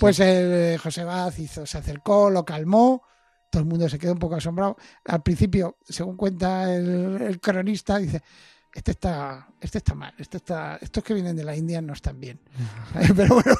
Pues 0.00 0.20
el 0.20 0.52
eh, 0.74 0.78
José 0.78 1.04
hizo, 1.38 1.66
se 1.66 1.78
acercó, 1.78 2.30
lo 2.30 2.44
calmó, 2.44 3.02
todo 3.50 3.62
el 3.62 3.68
mundo 3.68 3.88
se 3.88 3.98
quedó 3.98 4.12
un 4.12 4.18
poco 4.18 4.36
asombrado. 4.36 4.76
Al 5.04 5.22
principio, 5.22 5.76
según 5.88 6.16
cuenta 6.16 6.74
el, 6.74 7.20
el 7.22 7.40
cronista, 7.40 7.98
dice, 7.98 8.22
este 8.74 8.90
está, 8.92 9.48
este 9.60 9.78
está 9.78 9.94
mal, 9.94 10.14
este 10.18 10.36
está, 10.36 10.78
estos 10.80 11.02
que 11.02 11.14
vienen 11.14 11.34
de 11.36 11.44
la 11.44 11.56
India 11.56 11.80
no 11.80 11.92
están 11.94 12.20
bien. 12.20 12.38
Pero 13.16 13.34
bueno, 13.34 13.56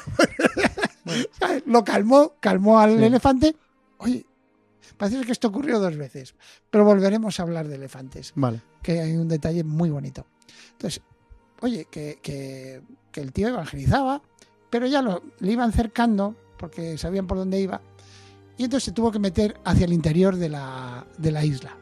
lo 1.67 1.85
calmó, 1.85 2.35
calmó 2.41 2.79
al 2.79 2.99
Sí. 2.99 3.05
elefante. 3.05 3.57
Oye, 3.99 4.27
parece 4.97 5.23
que 5.23 5.33
esto 5.33 5.49
ocurrió 5.49 5.81
dos 5.81 5.97
veces, 5.97 6.35
pero 6.71 6.85
volveremos 6.85 7.39
a 7.41 7.43
hablar 7.45 7.67
de 7.67 7.77
elefantes 7.77 8.33
Vale. 8.37 8.61
que 8.83 9.01
hay 9.01 9.17
un 9.17 9.29
detalle 9.29 9.65
muy 9.65 9.91
bonito. 9.91 10.27
Entonces, 10.73 11.03
oye, 11.61 11.87
que, 11.91 12.19
que- 12.23 12.83
que 13.13 13.21
el 13.21 13.33
tío 13.33 13.49
evangelizaba, 13.49 14.23
pero 14.71 14.87
ya 14.87 15.01
lo, 15.03 15.23
le 15.41 15.53
iban 15.53 15.73
cercando 15.73 16.35
porque 16.59 16.99
sabían 16.99 17.27
por 17.27 17.39
dónde 17.39 17.61
iba. 17.61 17.81
Y 18.57 18.65
entonces 18.65 18.85
se 18.85 18.93
tuvo 18.93 19.11
que 19.13 19.19
meter 19.19 19.59
hacia 19.65 19.85
el 19.87 19.93
interior 19.93 20.37
de 20.37 20.49
la, 20.49 21.07
de 21.17 21.31
la 21.33 21.45
isla. 21.45 21.77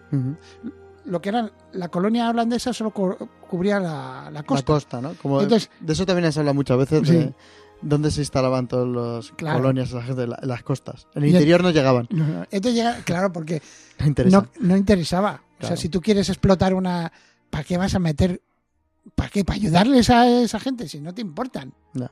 Lo 1.04 1.20
que 1.22 1.28
era 1.30 1.50
la 1.72 1.88
colonia 1.88 2.28
holandesa 2.28 2.72
solo 2.72 2.90
cu- 2.90 3.16
cubría 3.48 3.78
la, 3.80 4.24
la 4.24 4.30
La 4.30 4.42
costa. 4.42 4.64
costa, 4.66 5.00
¿no? 5.00 5.14
Como 5.14 5.40
Entonces- 5.40 5.70
de 5.80 5.92
eso 5.92 6.04
también 6.04 6.32
se 6.32 6.40
habla 6.40 6.52
muchas 6.52 6.76
veces 6.78 7.06
Sí. 7.08 7.14
de 7.14 7.34
dónde 7.80 8.10
se 8.10 8.20
instalaban 8.20 8.66
todos 8.68 8.86
los 8.88 9.32
Claro. 9.32 9.58
colonias 9.58 9.92
la- 9.92 10.38
las 10.42 10.62
costas. 10.62 11.06
En 11.14 11.22
el 11.24 11.30
interior 11.30 11.62
no 11.62 11.70
llegaban. 11.70 12.08
Entonces 12.50 12.74
llega, 12.74 12.96
claro, 13.04 13.32
porque 13.32 13.62
No 14.00 14.06
interesa. 14.06 14.40
no, 14.40 14.48
no 14.68 14.76
interesaba. 14.76 15.42
O 15.60 15.66
sea, 15.66 15.76
si 15.76 15.88
tú 15.88 16.00
quieres 16.00 16.28
explotar 16.28 16.74
una... 16.74 17.10
¿Para 17.50 17.62
qué 17.64 17.78
vas 17.78 17.94
a 17.94 17.98
meter? 18.00 18.42
¿Para 19.14 19.28
qué? 19.30 19.44
¿Para 19.44 19.56
ayudarles 19.56 20.10
a 20.10 20.28
esa 20.28 20.58
gente 20.60 20.88
si 20.88 21.00
no 21.00 21.14
te 21.14 21.20
importan? 21.22 21.72
No. 21.94 22.10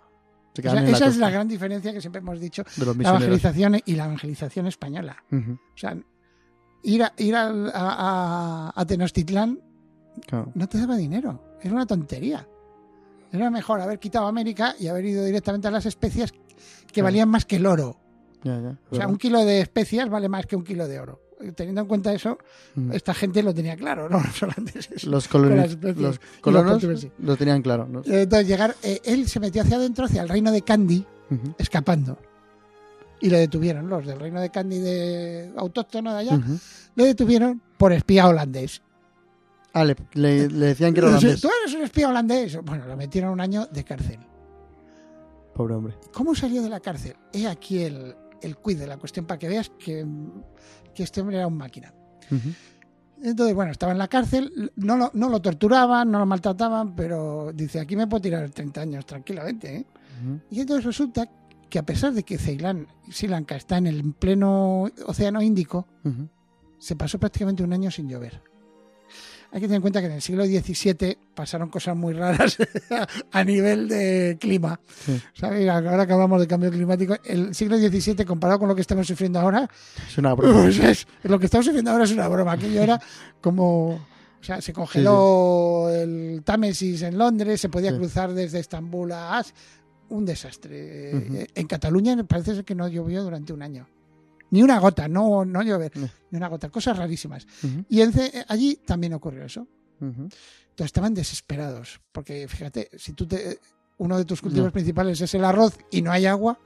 Se 0.54 0.60
O 0.60 0.62
quedan 0.62 0.74
sea, 0.76 0.84
en 0.84 0.90
la 0.92 0.96
esa 0.96 1.06
es 1.08 1.16
la 1.16 1.30
gran 1.30 1.48
diferencia 1.48 1.92
que 1.92 2.00
siempre 2.00 2.20
hemos 2.20 2.38
dicho 2.40 2.62
de 2.76 2.84
los 2.86 2.96
la 2.96 3.08
evangelización 3.10 3.80
y 3.84 3.94
la 3.96 4.04
evangelización 4.04 4.66
española. 4.68 5.16
O 5.32 5.76
sea, 5.76 5.96
ir 6.84 7.02
a, 7.02 7.12
ir 7.18 7.34
al- 7.34 7.68
a, 7.74 8.68
a- 8.68 8.72
a 8.80 8.86
Tenochtitlán 8.86 9.58
Claro. 10.28 10.52
no 10.54 10.68
te 10.68 10.78
daba 10.78 10.96
dinero. 10.96 11.56
Era 11.60 11.74
una 11.74 11.86
tontería. 11.86 12.46
Era 13.32 13.50
mejor 13.50 13.80
haber 13.80 13.98
quitado 13.98 14.28
América 14.28 14.76
y 14.78 14.86
haber 14.86 15.04
ido 15.06 15.24
directamente 15.24 15.66
a 15.66 15.72
las 15.72 15.86
especias 15.86 16.30
que 16.30 16.38
Claro. 16.92 17.06
valían 17.06 17.28
más 17.28 17.44
que 17.46 17.56
el 17.56 17.66
oro. 17.66 17.96
Ya, 18.44 18.60
ya, 18.60 18.78
O 18.90 18.94
sea, 18.94 19.08
un 19.08 19.16
kilo 19.16 19.44
de 19.44 19.60
especias 19.62 20.08
vale 20.08 20.28
más 20.28 20.46
que 20.46 20.54
un 20.54 20.62
kilo 20.62 20.86
de 20.86 21.00
oro. 21.00 21.20
Teniendo 21.56 21.80
en 21.82 21.86
cuenta 21.88 22.12
eso, 22.12 22.38
Ujú. 22.76 22.92
esta 22.92 23.12
gente 23.14 23.42
lo 23.42 23.52
tenía 23.52 23.76
claro, 23.76 24.08
¿no? 24.08 24.18
Los 24.24 24.42
holandeses. 24.42 25.04
Los, 25.04 25.28
con 25.28 25.42
coloni- 25.42 25.56
las 25.56 25.70
especies. 25.70 25.98
los 26.00 26.20
colonos 26.40 26.72
portugueses. 26.72 27.10
lo 27.18 27.36
tenían 27.36 27.60
claro. 27.62 27.86
¿no? 27.86 28.02
Entonces, 28.04 28.46
llegar, 28.48 28.74
eh, 28.82 29.00
él 29.04 29.28
se 29.28 29.40
metió 29.40 29.62
hacia 29.62 29.76
adentro, 29.76 30.04
hacia 30.06 30.22
el 30.22 30.28
reino 30.28 30.50
de 30.52 30.62
Kandy, 30.62 31.04
Ujú. 31.30 31.54
escapando. 31.58 32.18
y 33.20 33.30
le 33.30 33.38
detuvieron, 33.38 33.88
los 33.88 34.04
del 34.04 34.20
reino 34.20 34.38
de 34.40 34.50
Candy 34.50 34.80
de 34.80 35.50
autóctono 35.56 36.12
de 36.12 36.18
allá, 36.20 36.34
Ujú. 36.36 36.58
le 36.94 37.04
detuvieron 37.06 37.60
por 37.78 37.92
espía 37.94 38.28
holandés. 38.28 38.82
Ah, 39.72 39.84
le, 39.84 39.96
le- 40.12 40.48
le 40.50 40.66
decían 40.66 40.92
que 40.92 41.00
era 41.00 41.08
holandés. 41.08 41.40
Tú 41.40 41.48
eres 41.62 41.74
un 41.74 41.82
espía 41.82 42.08
holandés. 42.08 42.58
Bueno, 42.62 42.86
lo 42.86 42.96
metieron 42.96 43.30
un 43.30 43.40
año 43.40 43.66
de 43.66 43.82
cárcel. 43.82 44.18
Pobre 45.54 45.74
hombre. 45.74 45.94
¿Cómo 46.12 46.34
salió 46.34 46.62
de 46.62 46.68
la 46.68 46.80
cárcel? 46.80 47.16
He 47.32 47.46
aquí 47.46 47.82
el, 47.82 48.14
el 48.42 48.56
quid 48.58 48.78
de 48.78 48.86
la 48.88 48.98
cuestión 48.98 49.24
para 49.24 49.38
que 49.38 49.48
veas 49.48 49.70
que, 49.78 50.04
que 50.94 51.02
este 51.02 51.20
hombre 51.20 51.36
era 51.36 51.46
un 51.46 51.56
máquina. 51.56 51.92
Entonces, 53.22 53.54
bueno, 53.54 53.72
estaba 53.72 53.92
en 53.92 53.98
la 53.98 54.08
cárcel, 54.08 54.72
no 54.76 54.96
lo, 54.96 55.10
no 55.14 55.28
lo 55.28 55.40
torturaban, 55.40 56.10
no 56.10 56.18
lo 56.18 56.26
maltrataban, 56.26 56.94
pero 56.94 57.52
dice, 57.54 57.80
aquí 57.80 57.96
me 57.96 58.06
puedo 58.06 58.20
tirar 58.20 58.50
30 58.50 58.80
años 58.80 59.06
tranquilamente. 59.06 59.76
¿eh? 59.76 59.86
Y 60.50 60.60
entonces 60.60 60.84
resulta 60.84 61.28
que 61.70 61.78
a 61.78 61.84
pesar 61.84 62.12
de 62.12 62.22
que 62.22 62.38
Ceilán, 62.38 62.86
Sri 63.10 63.28
Lanka 63.28 63.56
está 63.56 63.78
en 63.78 63.86
el 63.86 64.12
pleno 64.12 64.90
océano 65.06 65.42
Índico, 65.42 65.88
se 66.78 66.96
pasó 66.96 67.18
prácticamente 67.18 67.62
un 67.62 67.72
año 67.72 67.90
sin 67.90 68.08
llover. 68.08 68.42
Hay 69.54 69.60
que 69.60 69.66
tener 69.68 69.76
en 69.76 69.82
cuenta 69.82 70.00
que 70.00 70.06
en 70.06 70.12
el 70.14 70.20
siglo 70.20 70.44
XVII 70.44 71.16
pasaron 71.32 71.68
cosas 71.68 71.94
muy 71.96 72.12
raras 72.12 72.56
a 73.30 73.44
nivel 73.44 73.86
de 73.86 74.36
clima. 74.40 74.80
Sí. 75.06 75.22
¿Sabes? 75.32 75.68
Ahora 75.68 76.04
que 76.08 76.12
hablamos 76.12 76.40
de 76.40 76.48
cambio 76.48 76.72
climático, 76.72 77.14
el 77.24 77.54
siglo 77.54 77.78
XVII 77.78 78.24
comparado 78.24 78.58
con 78.58 78.68
lo 78.68 78.74
que 78.74 78.80
estamos 78.80 79.06
sufriendo 79.06 79.38
ahora, 79.38 79.70
Es 80.08 80.18
una 80.18 80.34
broma. 80.34 80.62
pues 80.62 80.80
es, 80.80 81.06
lo 81.22 81.38
que 81.38 81.44
estamos 81.44 81.66
sufriendo 81.66 81.92
ahora 81.92 82.02
es 82.02 82.10
una 82.10 82.26
broma. 82.26 82.50
Aquello 82.50 82.82
era 82.82 83.00
como. 83.40 83.90
O 83.90 84.44
sea, 84.44 84.60
se 84.60 84.72
congeló 84.72 85.88
el 85.88 86.42
Támesis 86.44 87.02
en 87.02 87.16
Londres, 87.16 87.60
se 87.60 87.68
podía 87.68 87.96
cruzar 87.96 88.34
desde 88.34 88.58
Estambul 88.58 89.12
a 89.12 89.38
As. 89.38 89.54
Un 90.08 90.24
desastre. 90.26 91.48
En 91.54 91.66
Cataluña 91.68 92.20
parece 92.24 92.56
ser 92.56 92.64
que 92.64 92.74
no 92.74 92.88
llovió 92.88 93.22
durante 93.22 93.52
un 93.52 93.62
año. 93.62 93.86
Ni 94.54 94.62
una 94.62 94.78
gota, 94.78 95.08
no, 95.08 95.44
no 95.44 95.62
llover, 95.62 95.90
No. 95.96 96.08
ni 96.30 96.36
una 96.38 96.46
gota. 96.48 96.68
Cosas 96.70 96.96
rarísimas. 96.96 97.44
Y 97.88 98.00
en 98.02 98.12
Ce- 98.12 98.44
allí 98.46 98.76
también 98.86 99.12
ocurrió 99.14 99.44
eso. 99.44 99.66
Entonces 100.00 100.86
estaban 100.86 101.12
desesperados. 101.12 102.00
Porque 102.12 102.46
fíjate, 102.46 102.88
si 102.96 103.14
tú 103.14 103.26
te. 103.26 103.58
Uno 103.98 104.16
de 104.16 104.24
tus 104.24 104.40
cultivos 104.40 104.66
No. 104.66 104.72
principales 104.72 105.20
es 105.20 105.34
el 105.34 105.44
arroz 105.44 105.76
y 105.90 106.02
no 106.02 106.12
hay 106.12 106.26
agua, 106.26 106.56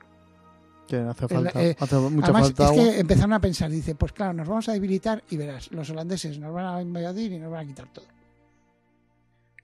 Que 0.87 0.97
hace 0.97 1.27
falta, 1.27 1.63
eh, 1.63 1.75
hace 1.79 1.95
mucha 1.95 2.25
Además, 2.27 2.41
falta 2.47 2.63
es 2.65 2.69
agua. 2.69 2.83
que 2.83 2.99
empezaron 2.99 3.33
a 3.33 3.41
pensar, 3.41 3.69
dice, 3.71 3.95
pues 3.95 4.11
claro, 4.13 4.33
nos 4.33 4.47
vamos 4.47 4.69
a 4.69 4.73
debilitar 4.73 5.23
y 5.29 5.37
verás, 5.37 5.71
los 5.71 5.89
holandeses 5.89 6.37
nos 6.39 6.53
van 6.53 6.65
a 6.65 6.81
invadir 6.81 7.31
y 7.31 7.39
nos 7.39 7.51
van 7.51 7.65
a 7.65 7.67
quitar 7.67 7.91
todo. 7.93 8.05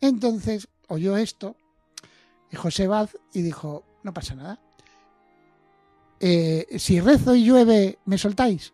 Entonces 0.02 0.68
oyó 0.88 1.18
esto 1.18 1.56
y 2.52 2.56
José 2.56 2.88
Baz 2.88 3.18
y 3.34 3.42
dijo, 3.42 3.84
no 4.04 4.14
pasa 4.14 4.36
nada. 4.36 4.60
Eh, 6.20 6.66
si 6.80 7.00
rezo 7.02 7.36
y 7.36 7.46
llueve, 7.46 8.00
¿me 8.06 8.18
soltáis? 8.18 8.74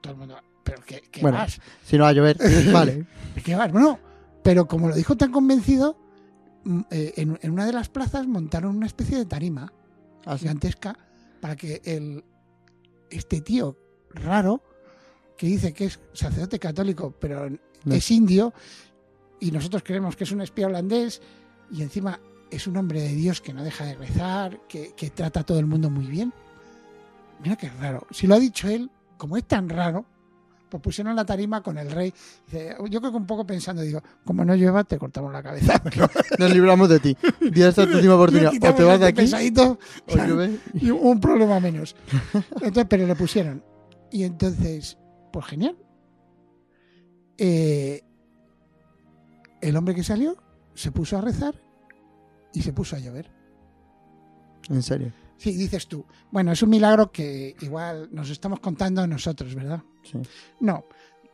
Todo 0.00 0.12
el 0.12 0.18
mundo, 0.18 0.36
pero 0.62 0.82
¿qué, 0.86 1.02
qué 1.10 1.20
Bueno. 1.22 1.38
vas? 1.38 1.60
Si 1.84 1.96
no 1.96 2.04
va 2.04 2.10
a 2.10 2.12
llover, 2.12 2.36
vale. 2.72 3.06
¿Qué 3.44 3.54
vas? 3.54 3.72
Bueno, 3.72 3.98
pero 4.42 4.66
como 4.66 4.88
lo 4.88 4.94
dijo 4.94 5.16
tan 5.16 5.32
convencido, 5.32 5.98
mm, 6.64 6.80
eh, 6.90 7.12
en, 7.16 7.38
en 7.42 7.50
una 7.50 7.66
de 7.66 7.72
las 7.72 7.88
plazas 7.88 8.26
montaron 8.26 8.76
una 8.76 8.86
especie 8.86 9.16
de 9.18 9.26
tarima 9.26 9.72
Así. 10.24 10.40
gigantesca 10.40 10.96
para 11.40 11.56
que 11.56 11.80
el 11.84 12.24
este 13.10 13.40
tío 13.40 13.76
raro 14.10 14.62
que 15.36 15.46
dice 15.46 15.72
que 15.72 15.84
es 15.84 16.00
sacerdote 16.12 16.58
católico 16.58 17.14
pero 17.20 17.48
No. 17.84 17.94
es 17.94 18.10
indio 18.10 18.52
y 19.38 19.50
nosotros 19.52 19.82
creemos 19.84 20.16
que 20.16 20.24
es 20.24 20.32
un 20.32 20.40
espía 20.40 20.66
holandés 20.66 21.20
y 21.70 21.82
encima 21.82 22.18
es 22.50 22.66
un 22.66 22.76
hombre 22.76 23.00
de 23.00 23.14
Dios 23.14 23.40
que 23.40 23.52
no 23.52 23.64
deja 23.64 23.84
de 23.84 23.94
rezar, 23.94 24.60
que, 24.68 24.92
que 24.94 25.10
trata 25.10 25.40
a 25.40 25.44
todo 25.44 25.58
el 25.58 25.66
mundo 25.66 25.90
muy 25.90 26.06
bien. 26.06 26.32
Mira 27.42 27.56
qué 27.56 27.68
raro. 27.68 28.06
Si 28.10 28.26
lo 28.26 28.34
ha 28.34 28.38
dicho 28.38 28.68
él, 28.68 28.90
como 29.16 29.36
es 29.36 29.44
tan 29.44 29.68
raro, 29.68 30.06
pues 30.68 30.82
pusieron 30.82 31.14
la 31.14 31.24
tarima 31.24 31.62
con 31.62 31.78
el 31.78 31.90
rey. 31.90 32.12
Yo 32.88 33.00
creo 33.00 33.10
que 33.10 33.16
un 33.16 33.26
poco 33.26 33.46
pensando, 33.46 33.82
digo, 33.82 34.02
como 34.24 34.44
no 34.44 34.54
llueva, 34.54 34.84
te 34.84 34.98
cortamos 34.98 35.32
la 35.32 35.42
cabeza. 35.42 35.80
Nos 36.38 36.52
libramos 36.52 36.88
de 36.88 37.00
ti. 37.00 37.16
Y 37.40 37.62
esta 37.62 37.82
es 37.84 37.90
tu 37.90 37.96
última 37.96 38.14
oportunidad. 38.14 38.52
O 38.52 38.74
te 38.74 38.84
vas 38.84 39.00
de 39.00 39.06
aquí 39.06 39.22
pesadito, 39.22 39.78
o 40.08 40.44
y 40.74 40.90
un 40.90 41.20
problema 41.20 41.60
menos. 41.60 41.94
Entonces, 42.54 42.86
pero 42.88 43.06
le 43.06 43.14
pusieron. 43.14 43.62
Y 44.10 44.24
entonces, 44.24 44.98
pues 45.32 45.46
genial. 45.46 45.76
Eh, 47.38 48.02
el 49.60 49.76
hombre 49.76 49.94
que 49.94 50.02
salió 50.02 50.36
se 50.74 50.90
puso 50.90 51.18
a 51.18 51.20
rezar 51.20 51.65
y 52.52 52.62
se 52.62 52.72
puso 52.72 52.96
a 52.96 52.98
llover. 52.98 53.30
En 54.68 54.82
serio. 54.82 55.12
Sí, 55.36 55.52
dices 55.52 55.86
tú. 55.86 56.04
Bueno, 56.30 56.52
es 56.52 56.62
un 56.62 56.70
milagro 56.70 57.12
que 57.12 57.54
igual 57.60 58.08
nos 58.12 58.30
estamos 58.30 58.60
contando 58.60 59.06
nosotros, 59.06 59.54
¿verdad? 59.54 59.82
Sí. 60.02 60.18
No, 60.60 60.84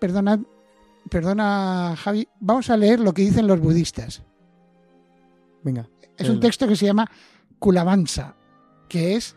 perdona, 0.00 0.42
perdona 1.08 1.94
Javi. 1.96 2.28
Vamos 2.40 2.68
a 2.70 2.76
leer 2.76 3.00
lo 3.00 3.14
que 3.14 3.22
dicen 3.22 3.46
los 3.46 3.60
budistas. 3.60 4.22
Venga. 5.62 5.88
Es 6.16 6.28
un 6.28 6.36
El- 6.36 6.40
texto 6.40 6.66
que 6.66 6.76
se 6.76 6.86
llama 6.86 7.08
Kulavansa, 7.58 8.34
que 8.88 9.14
es, 9.16 9.36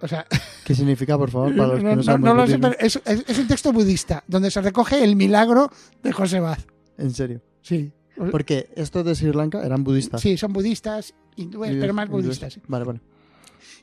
o 0.00 0.06
sea, 0.08 0.24
¿Qué 0.64 0.74
significa, 0.74 1.18
por 1.18 1.30
favor, 1.30 1.54
para 1.56 1.68
los 1.68 1.78
que 1.78 1.84
no, 1.84 1.96
no, 1.96 2.02
saben 2.02 2.22
no 2.22 2.34
lo 2.34 2.46
sé, 2.46 2.58
pero 2.58 2.74
es, 2.78 3.00
es- 3.04 3.24
es 3.28 3.38
un 3.38 3.48
texto 3.48 3.72
budista 3.72 4.22
donde 4.26 4.50
se 4.50 4.60
recoge 4.62 5.02
el 5.02 5.16
milagro 5.16 5.70
de 6.02 6.12
José 6.12 6.40
Baz. 6.40 6.66
En 6.98 7.10
serio. 7.12 7.42
Sí. 7.60 7.92
Porque 8.30 8.70
estos 8.76 9.04
de 9.04 9.14
Sri 9.14 9.32
Lanka 9.32 9.64
eran 9.64 9.84
budistas. 9.84 10.20
Sí, 10.20 10.36
son 10.36 10.52
budistas, 10.52 11.14
hindúes, 11.36 11.76
pero 11.78 11.92
más 11.92 12.08
budistas. 12.08 12.58
Vale, 12.66 12.84
vale. 12.84 13.00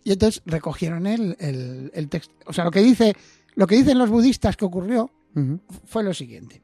Y 0.04 0.12
entonces 0.12 0.42
recogieron 0.46 1.08
el, 1.08 1.36
el, 1.40 1.92
el 1.94 2.10
texto. 2.10 2.34
O 2.46 2.54
sea, 2.54 2.64
lo 2.66 2.72
que 2.72 2.82
dice, 2.82 3.16
lo 3.56 3.68
que 3.68 3.76
dicen 3.76 3.98
los 3.98 4.10
budistas 4.10 4.58
que 4.58 4.66
ocurrió 4.66 5.12
fue 5.86 6.04
lo 6.04 6.14
siguiente. 6.14 6.62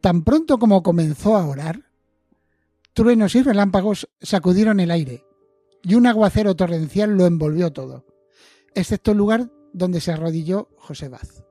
Tan 0.00 0.22
pronto 0.22 0.58
como 0.58 0.82
comenzó 0.82 1.36
a 1.36 1.46
orar, 1.46 1.90
truenos 2.92 3.34
y 3.34 3.42
relámpagos 3.42 4.08
sacudieron 4.20 4.80
el 4.80 4.90
aire 4.90 5.24
y 5.82 5.94
un 5.94 6.06
aguacero 6.06 6.54
torrencial 6.56 7.16
lo 7.16 7.26
envolvió 7.26 7.72
todo, 7.72 8.04
excepto 8.74 9.12
el 9.12 9.18
lugar 9.18 9.50
donde 9.72 10.00
se 10.00 10.12
arrodilló 10.12 10.68
José 10.78 11.08
Baz. 11.08 11.44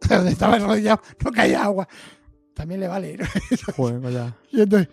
donde 0.08 0.32
estaba 0.32 0.56
arrodillado 0.56 1.00
no 1.24 1.30
caía 1.32 1.64
agua. 1.64 1.88
También 2.56 2.80
le 2.80 2.88
vale. 2.88 3.16
¿no? 3.18 3.24
Joder, 3.76 4.00
vaya. 4.00 4.34
Y 4.50 4.62
entonces, 4.62 4.88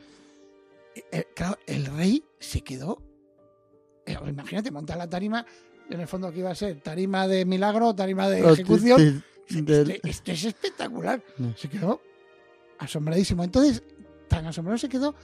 eh, 1.11 1.25
claro, 1.33 1.57
el 1.65 1.85
rey 1.85 2.23
se 2.39 2.61
quedó. 2.61 3.01
eh, 4.05 4.17
imagínate, 4.27 4.69
montar 4.69 4.97
la 4.97 5.09
tarima, 5.09 5.45
en 5.89 5.99
el 6.01 6.07
fondo 6.07 6.29
que 6.31 6.39
iba 6.39 6.51
a 6.51 6.55
ser 6.55 6.81
tarima 6.81 7.25
de 7.27 7.45
milagro, 7.45 7.95
tarima 7.95 8.29
de 8.29 8.41
ejecución. 8.53 9.23
Sí, 9.47 9.61
del- 9.61 9.91
Este, 9.91 10.09
este 10.09 10.31
es 10.33 10.43
espectacular. 10.45 11.23
No. 11.37 11.55
Se 11.57 11.69
quedó 11.69 12.01
asombradísimo. 12.79 13.43
Entonces, 13.43 13.81
tan 14.27 14.45
asombrado 14.45 14.77
se 14.77 14.89
quedó 14.89 15.15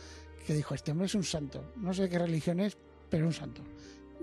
que 0.48 0.54
dijo, 0.54 0.74
este 0.74 0.92
hombre 0.92 1.08
es 1.08 1.16
un 1.16 1.24
santo. 1.24 1.74
No 1.76 1.94
sé 1.94 2.08
qué 2.10 2.18
religión 2.20 2.60
es, 2.62 2.78
pero 3.10 3.26
un 3.28 3.34
santo. 3.34 3.62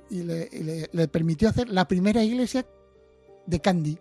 Y 0.09 0.23
le, 0.23 0.49
y 0.51 0.63
le- 0.63 0.89
le 0.91 1.09
permitió 1.09 1.51
hacer 1.51 1.69
la 1.69 1.87
primera 1.87 2.25
iglesia 2.25 2.67
de 3.47 3.61
Kandy. 3.61 3.99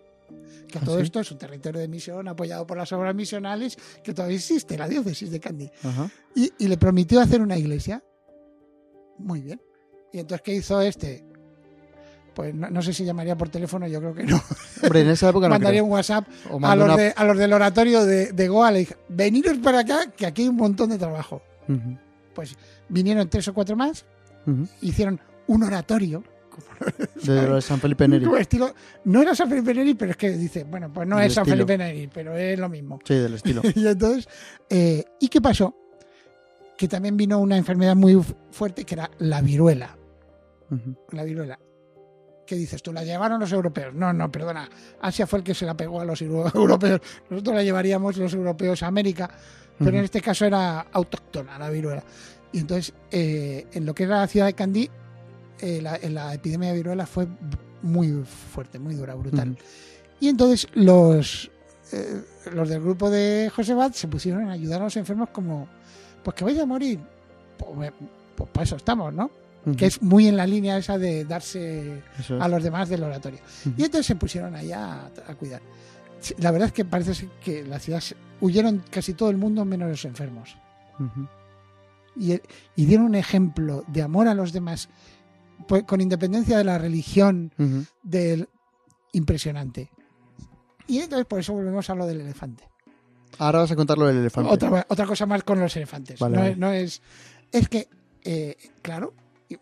Que 0.68 0.78
¿Ah, 0.78 0.82
todo 0.84 0.96
sí? 0.98 1.04
esto 1.04 1.20
es 1.20 1.30
un 1.30 1.38
territorio 1.38 1.80
de 1.80 1.88
misión 1.88 2.26
apoyado 2.28 2.66
por 2.66 2.76
las 2.76 2.90
obras 2.92 3.14
misionales 3.14 3.76
que 4.02 4.12
todavía 4.12 4.36
existe, 4.36 4.76
la 4.76 4.88
diócesis 4.88 5.30
de 5.30 5.40
Kandy. 5.40 5.70
Ajá. 5.84 6.10
Y, 6.34 6.52
y 6.58 6.68
le 6.68 6.76
prometió 6.76 7.20
hacer 7.20 7.40
una 7.40 7.56
iglesia. 7.56 8.02
Muy 9.18 9.40
bien. 9.40 9.60
¿Y 10.12 10.18
entonces 10.18 10.42
qué 10.42 10.54
hizo 10.54 10.80
este? 10.80 11.24
Pues 12.34 12.54
no, 12.54 12.68
no 12.68 12.82
sé 12.82 12.92
si 12.92 13.04
llamaría 13.04 13.36
por 13.36 13.48
teléfono, 13.48 13.86
yo 13.86 13.98
creo 14.00 14.14
que 14.14 14.24
no. 14.24 14.40
Hombre, 14.82 15.00
en 15.00 15.08
esa 15.08 15.30
época 15.30 15.46
no 15.48 15.54
Mandaría 15.54 15.80
creo. 15.80 15.84
un 15.86 15.92
WhatsApp 15.92 16.26
O 16.50 16.58
a 16.64 16.76
los, 16.76 16.84
una- 16.84 16.96
de- 16.96 17.14
a 17.16 17.24
los 17.24 17.38
del 17.38 17.52
oratorio 17.52 18.04
de, 18.04 18.32
de 18.32 18.48
Goa. 18.48 18.70
Le 18.72 18.80
dije, 18.80 18.96
veniros 19.08 19.56
para 19.58 19.80
acá, 19.80 20.10
que 20.10 20.26
aquí 20.26 20.42
hay 20.42 20.48
un 20.48 20.56
montón 20.56 20.90
de 20.90 20.98
trabajo. 20.98 21.40
Pues 22.34 22.54
vinieron 22.90 23.28
tres 23.30 23.48
o 23.48 23.54
cuatro 23.54 23.74
más, 23.76 24.04
hicieron 24.82 25.18
un 25.46 25.62
oratorio. 25.62 26.22
De 27.22 27.60
San 27.62 27.80
Felipe 27.80 28.06
Neri. 28.08 28.26
estilo, 28.38 28.74
no 29.04 29.22
era 29.22 29.34
San 29.34 29.48
Felipe 29.48 29.74
Neri, 29.74 29.94
pero 29.94 30.10
es 30.12 30.16
que 30.16 30.30
dice, 30.30 30.64
bueno, 30.64 30.92
pues 30.92 31.06
no 31.08 31.16
Del 31.16 31.26
es 31.26 31.34
San 31.34 31.42
estilo. 31.44 31.66
Felipe 31.66 31.78
Neri, 31.78 32.08
pero 32.12 32.36
es 32.36 32.58
lo 32.58 32.68
mismo. 32.68 32.98
Sí, 33.04 33.14
del 33.14 33.34
estilo. 33.34 33.62
y 33.74 33.86
entonces, 33.86 34.28
eh, 34.70 35.04
¿y 35.20 35.28
qué 35.28 35.40
pasó? 35.40 35.74
Que 36.76 36.88
también 36.88 37.16
vino 37.16 37.38
una 37.38 37.56
enfermedad 37.56 37.96
muy 37.96 38.14
fu- 38.14 38.34
fuerte 38.50 38.84
que 38.84 38.94
era 38.94 39.10
la 39.18 39.40
viruela. 39.40 39.96
La 41.12 41.24
viruela. 41.24 41.58
¿Qué 42.46 42.54
dices 42.56 42.82
tú? 42.82 42.92
¿La 42.92 43.02
llevaron 43.04 43.40
los 43.40 43.50
europeos? 43.52 43.94
No, 43.94 44.12
no, 44.12 44.30
perdona. 44.30 44.68
Asia 45.00 45.26
fue 45.26 45.40
el 45.40 45.44
que 45.44 45.54
se 45.54 45.64
la 45.66 45.76
pegó 45.76 46.00
a 46.00 46.04
los 46.04 46.20
euro- 46.22 46.50
europeos. 46.54 47.00
Nosotros 47.30 47.56
la 47.56 47.62
llevaríamos 47.62 48.16
los 48.18 48.32
europeos 48.34 48.82
a 48.82 48.86
América, 48.88 49.28
pero 49.78 49.90
en 49.98 50.04
este 50.04 50.20
caso 50.20 50.44
era 50.44 50.80
autóctona 50.92 51.58
la 51.58 51.70
viruela. 51.70 52.04
Y 52.52 52.58
entonces, 52.60 52.94
eh, 53.10 53.66
en 53.72 53.84
lo 53.86 53.94
que 53.94 54.04
era 54.04 54.20
la 54.20 54.26
ciudad 54.28 54.46
de 54.46 54.54
Candí, 54.54 54.88
eh, 55.60 55.80
la, 55.82 55.98
la 56.08 56.34
epidemia 56.34 56.70
de 56.70 56.76
viruela 56.76 57.06
fue 57.06 57.26
muy 57.82 58.24
fuerte, 58.24 58.78
muy 58.78 58.94
dura, 58.94 59.14
brutal. 59.14 59.50
Ujú. 59.50 59.58
Y 60.20 60.28
entonces 60.28 60.68
los, 60.74 61.50
eh, 61.92 62.22
los 62.52 62.68
del 62.68 62.80
grupo 62.80 63.10
de 63.10 63.50
José 63.54 63.74
Bad 63.74 63.92
se 63.92 64.08
pusieron 64.08 64.48
a 64.48 64.52
ayudar 64.52 64.80
a 64.80 64.84
los 64.84 64.96
enfermos 64.96 65.28
como, 65.30 65.68
pues 66.22 66.34
que 66.34 66.44
vais 66.44 66.58
a 66.58 66.66
morir. 66.66 67.00
Pues, 67.58 67.88
eh, 67.88 67.92
pues 68.34 68.50
para 68.50 68.64
eso 68.64 68.76
estamos, 68.76 69.12
¿no? 69.12 69.30
Que 69.76 69.86
es 69.86 70.00
muy 70.00 70.28
en 70.28 70.36
la 70.36 70.46
línea 70.46 70.78
esa 70.78 70.96
de 70.96 71.24
darse 71.24 72.00
es. 72.20 72.30
a 72.30 72.46
los 72.46 72.62
demás 72.62 72.88
del 72.88 73.02
oratorio. 73.02 73.40
Ujú. 73.66 73.74
Y 73.76 73.82
entonces 73.84 74.06
se 74.06 74.14
pusieron 74.14 74.54
allá 74.54 74.92
a, 74.92 75.06
a 75.26 75.34
cuidar. 75.34 75.60
La 76.38 76.52
verdad 76.52 76.68
es 76.68 76.72
que 76.72 76.84
parece 76.84 77.28
que 77.44 77.64
la 77.64 77.80
ciudad 77.80 78.00
huyeron 78.40 78.84
casi 78.90 79.14
todo 79.14 79.28
el 79.28 79.36
mundo 79.36 79.64
menos 79.64 79.88
los 79.88 80.04
enfermos. 80.04 80.56
Ujú. 81.00 81.26
Y, 82.16 82.40
y 82.76 82.86
dieron 82.86 83.06
un 83.06 83.16
ejemplo 83.16 83.84
de 83.88 84.02
amor 84.02 84.28
a 84.28 84.34
los 84.34 84.52
demás, 84.52 84.88
pues, 85.66 85.84
con 85.84 86.00
independencia 86.00 86.58
de 86.58 86.64
la 86.64 86.78
religión, 86.78 87.52
del 88.02 88.48
impresionante. 89.12 89.90
Y 90.86 90.98
entonces 90.98 91.26
por 91.26 91.40
eso 91.40 91.52
volvemos 91.52 91.88
a 91.90 91.94
lo 91.94 92.06
del 92.06 92.20
elefante. 92.20 92.68
Ahora 93.38 93.60
vas 93.60 93.70
a 93.70 93.76
contar 93.76 93.98
lo 93.98 94.06
del 94.06 94.18
elefante. 94.18 94.50
Otra, 94.50 94.86
otra 94.88 95.06
cosa 95.06 95.26
más 95.26 95.42
con 95.42 95.60
los 95.60 95.76
elefantes. 95.76 96.20
Vale, 96.20 96.36
no, 96.36 96.40
vale. 96.40 96.52
Es, 96.52 96.58
no 96.58 96.72
es. 96.72 97.02
Es 97.52 97.68
que, 97.68 97.88
eh, 98.24 98.56
claro, 98.82 99.14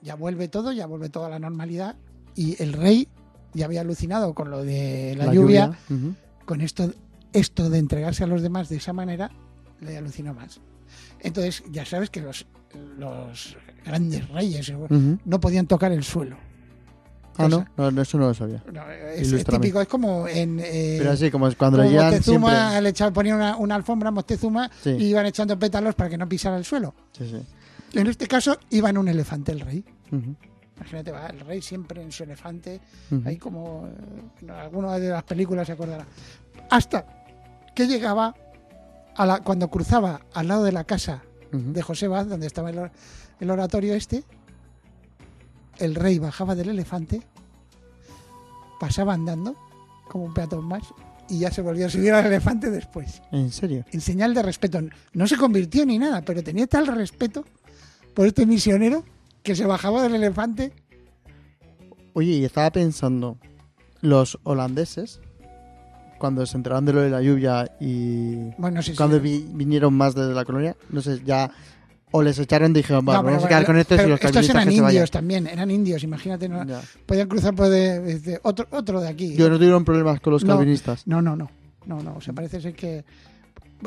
ya 0.02 0.14
vuelve 0.14 0.48
todo, 0.48 0.72
ya 0.72 0.86
vuelve 0.86 1.08
toda 1.08 1.28
la 1.28 1.38
normalidad. 1.38 1.96
Y 2.34 2.60
el 2.62 2.72
rey 2.72 3.08
ya 3.52 3.66
había 3.66 3.80
alucinado 3.80 4.34
con 4.34 4.50
lo 4.50 4.62
de 4.62 5.14
la, 5.16 5.32
lluvia. 5.32 5.78
Con 6.44 6.60
esto, 6.60 6.92
esto 7.32 7.70
de 7.70 7.78
entregarse 7.78 8.24
a 8.24 8.26
los 8.26 8.42
demás 8.42 8.68
de 8.68 8.76
esa 8.76 8.92
manera, 8.92 9.30
le 9.80 9.96
alucinó 9.96 10.34
más. 10.34 10.60
Entonces, 11.20 11.62
ya 11.70 11.86
sabes 11.86 12.10
que 12.10 12.20
los, 12.20 12.46
los 12.98 13.56
grandes 13.84 14.28
reyes 14.28 14.72
no 15.24 15.40
podían 15.40 15.66
tocar 15.66 15.92
el 15.92 16.04
suelo. 16.04 16.36
Ah, 17.36 17.48
no? 17.48 17.66
Eso 18.00 18.16
no 18.16 18.28
lo 18.28 18.34
sabía. 18.34 18.62
No, 18.72 18.88
es, 18.90 19.44
típico, 19.44 19.80
es 19.80 19.88
como 19.88 20.28
en. 20.28 20.60
eh, 20.62 20.96
Pero 20.98 21.10
así, 21.10 21.32
como 21.32 21.50
cuando 21.56 21.78
como 21.78 21.90
Moctezuma 21.90 22.50
siempre... 22.70 22.80
le 22.82 22.88
echaban- 22.90 23.12
ponían 23.12 23.36
una, 23.38 23.56
una 23.56 23.74
alfombra 23.74 24.10
Moctezuma 24.12 24.70
Sí. 24.82 24.90
y 24.90 25.04
iban 25.06 25.26
echando 25.26 25.58
pétalos 25.58 25.96
para 25.96 26.08
que 26.08 26.16
no 26.16 26.28
pisara 26.28 26.56
el 26.56 26.64
suelo. 26.64 26.94
Sí, 27.10 27.28
sí. 27.28 27.98
En 27.98 28.06
este 28.06 28.28
caso 28.28 28.56
iba 28.70 28.88
en 28.90 28.98
un 28.98 29.08
elefante 29.08 29.50
el 29.50 29.60
rey. 29.60 29.84
Imagínate, 30.76 31.10
va 31.10 31.26
el 31.26 31.40
rey 31.40 31.60
siempre 31.60 32.02
en 32.02 32.12
su 32.12 32.22
elefante, 32.22 32.80
Ujú. 33.10 33.22
ahí 33.28 33.36
como 33.36 33.88
eh, 33.88 34.22
en 34.42 34.50
alguna 34.50 34.96
de 34.98 35.08
las 35.08 35.24
películas 35.24 35.66
se 35.66 35.72
acordará. 35.72 36.06
Hasta 36.70 37.04
que 37.74 37.86
llegaba 37.88 38.32
a 39.16 39.26
la, 39.26 39.40
cuando 39.40 39.68
cruzaba 39.68 40.20
al 40.34 40.46
lado 40.48 40.62
de 40.64 40.70
la 40.72 40.84
casa 40.84 41.22
De 41.54 41.82
José 41.82 42.08
Baz, 42.08 42.28
donde 42.28 42.46
estaba 42.46 42.70
el, 42.70 42.78
or- 42.78 42.90
el 43.40 43.50
oratorio 43.50 43.94
este, 43.94 44.24
el 45.78 45.94
rey 45.94 46.18
bajaba 46.18 46.54
del 46.54 46.68
elefante, 46.70 47.22
pasaba 48.80 49.14
andando 49.14 49.56
como 50.08 50.24
un 50.24 50.34
peatón 50.34 50.64
más 50.64 50.82
y 51.28 51.38
ya 51.38 51.50
se 51.50 51.62
volvió 51.62 51.86
a 51.86 51.90
subir 51.90 52.12
al 52.12 52.26
elefante 52.26 52.70
después. 52.70 53.22
¿En 53.32 53.50
serio? 53.50 53.84
En 53.92 54.00
señal 54.00 54.34
de 54.34 54.42
respeto. 54.42 54.80
No 55.12 55.26
se 55.26 55.36
convirtió 55.36 55.86
ni 55.86 55.98
nada, 55.98 56.22
pero 56.22 56.42
tenía 56.42 56.66
tal 56.66 56.86
respeto 56.86 57.44
por 58.14 58.26
este 58.26 58.46
misionero 58.46 59.04
que 59.42 59.54
se 59.56 59.64
bajaba 59.64 60.02
del 60.02 60.16
elefante. 60.16 60.72
Oye, 62.12 62.32
y 62.32 62.44
estaba 62.44 62.70
pensando, 62.70 63.38
los 64.00 64.38
holandeses, 64.44 65.20
cuando 66.18 66.44
se 66.46 66.56
enteraron 66.56 66.84
de 66.84 66.92
lo 66.92 67.00
de 67.02 67.10
la 67.10 67.20
lluvia 67.22 67.70
y 67.80 68.50
Bueno, 68.58 68.80
cuando 68.96 69.20
vi- 69.20 69.46
vinieron 69.52 69.94
más 69.94 70.14
desde 70.14 70.32
la 70.34 70.44
colonia, 70.44 70.76
no 70.90 71.00
sé, 71.02 71.20
ya 71.24 71.50
o 72.10 72.22
les 72.22 72.38
echaron 72.38 72.70
y 72.70 72.74
dijeron, 72.74 73.04
No, 73.04 73.12
vamos, 73.12 73.44
a 73.44 73.48
quedar 73.48 73.66
con 73.66 73.76
estos 73.76 73.98
y 74.00 74.06
los 74.08 74.20
estos 74.22 74.48
eran 74.48 74.68
que 74.68 74.74
indios 74.74 75.10
también, 75.10 75.46
eran 75.48 75.70
indios, 75.70 76.02
imagínate, 76.04 76.48
no, 76.48 76.64
Ya. 76.64 76.80
podían 77.06 77.28
cruzar 77.28 77.54
por 77.54 77.68
de, 77.68 78.18
de- 78.20 78.40
otro, 78.44 78.66
otro 78.70 79.00
de 79.00 79.08
aquí. 79.08 79.34
Yo 79.34 79.48
no 79.50 79.56
tuvieron 79.56 79.84
problemas 79.84 80.20
con 80.20 80.32
los 80.32 80.44
No. 80.44 80.54
calvinistas. 80.54 81.06
No, 81.06 81.20
no, 81.20 81.34
no, 81.34 81.50
no, 81.86 82.02
no, 82.02 82.14
o 82.16 82.20
sea, 82.20 82.32
parece 82.32 82.60
ser 82.60 82.74
que... 82.74 83.04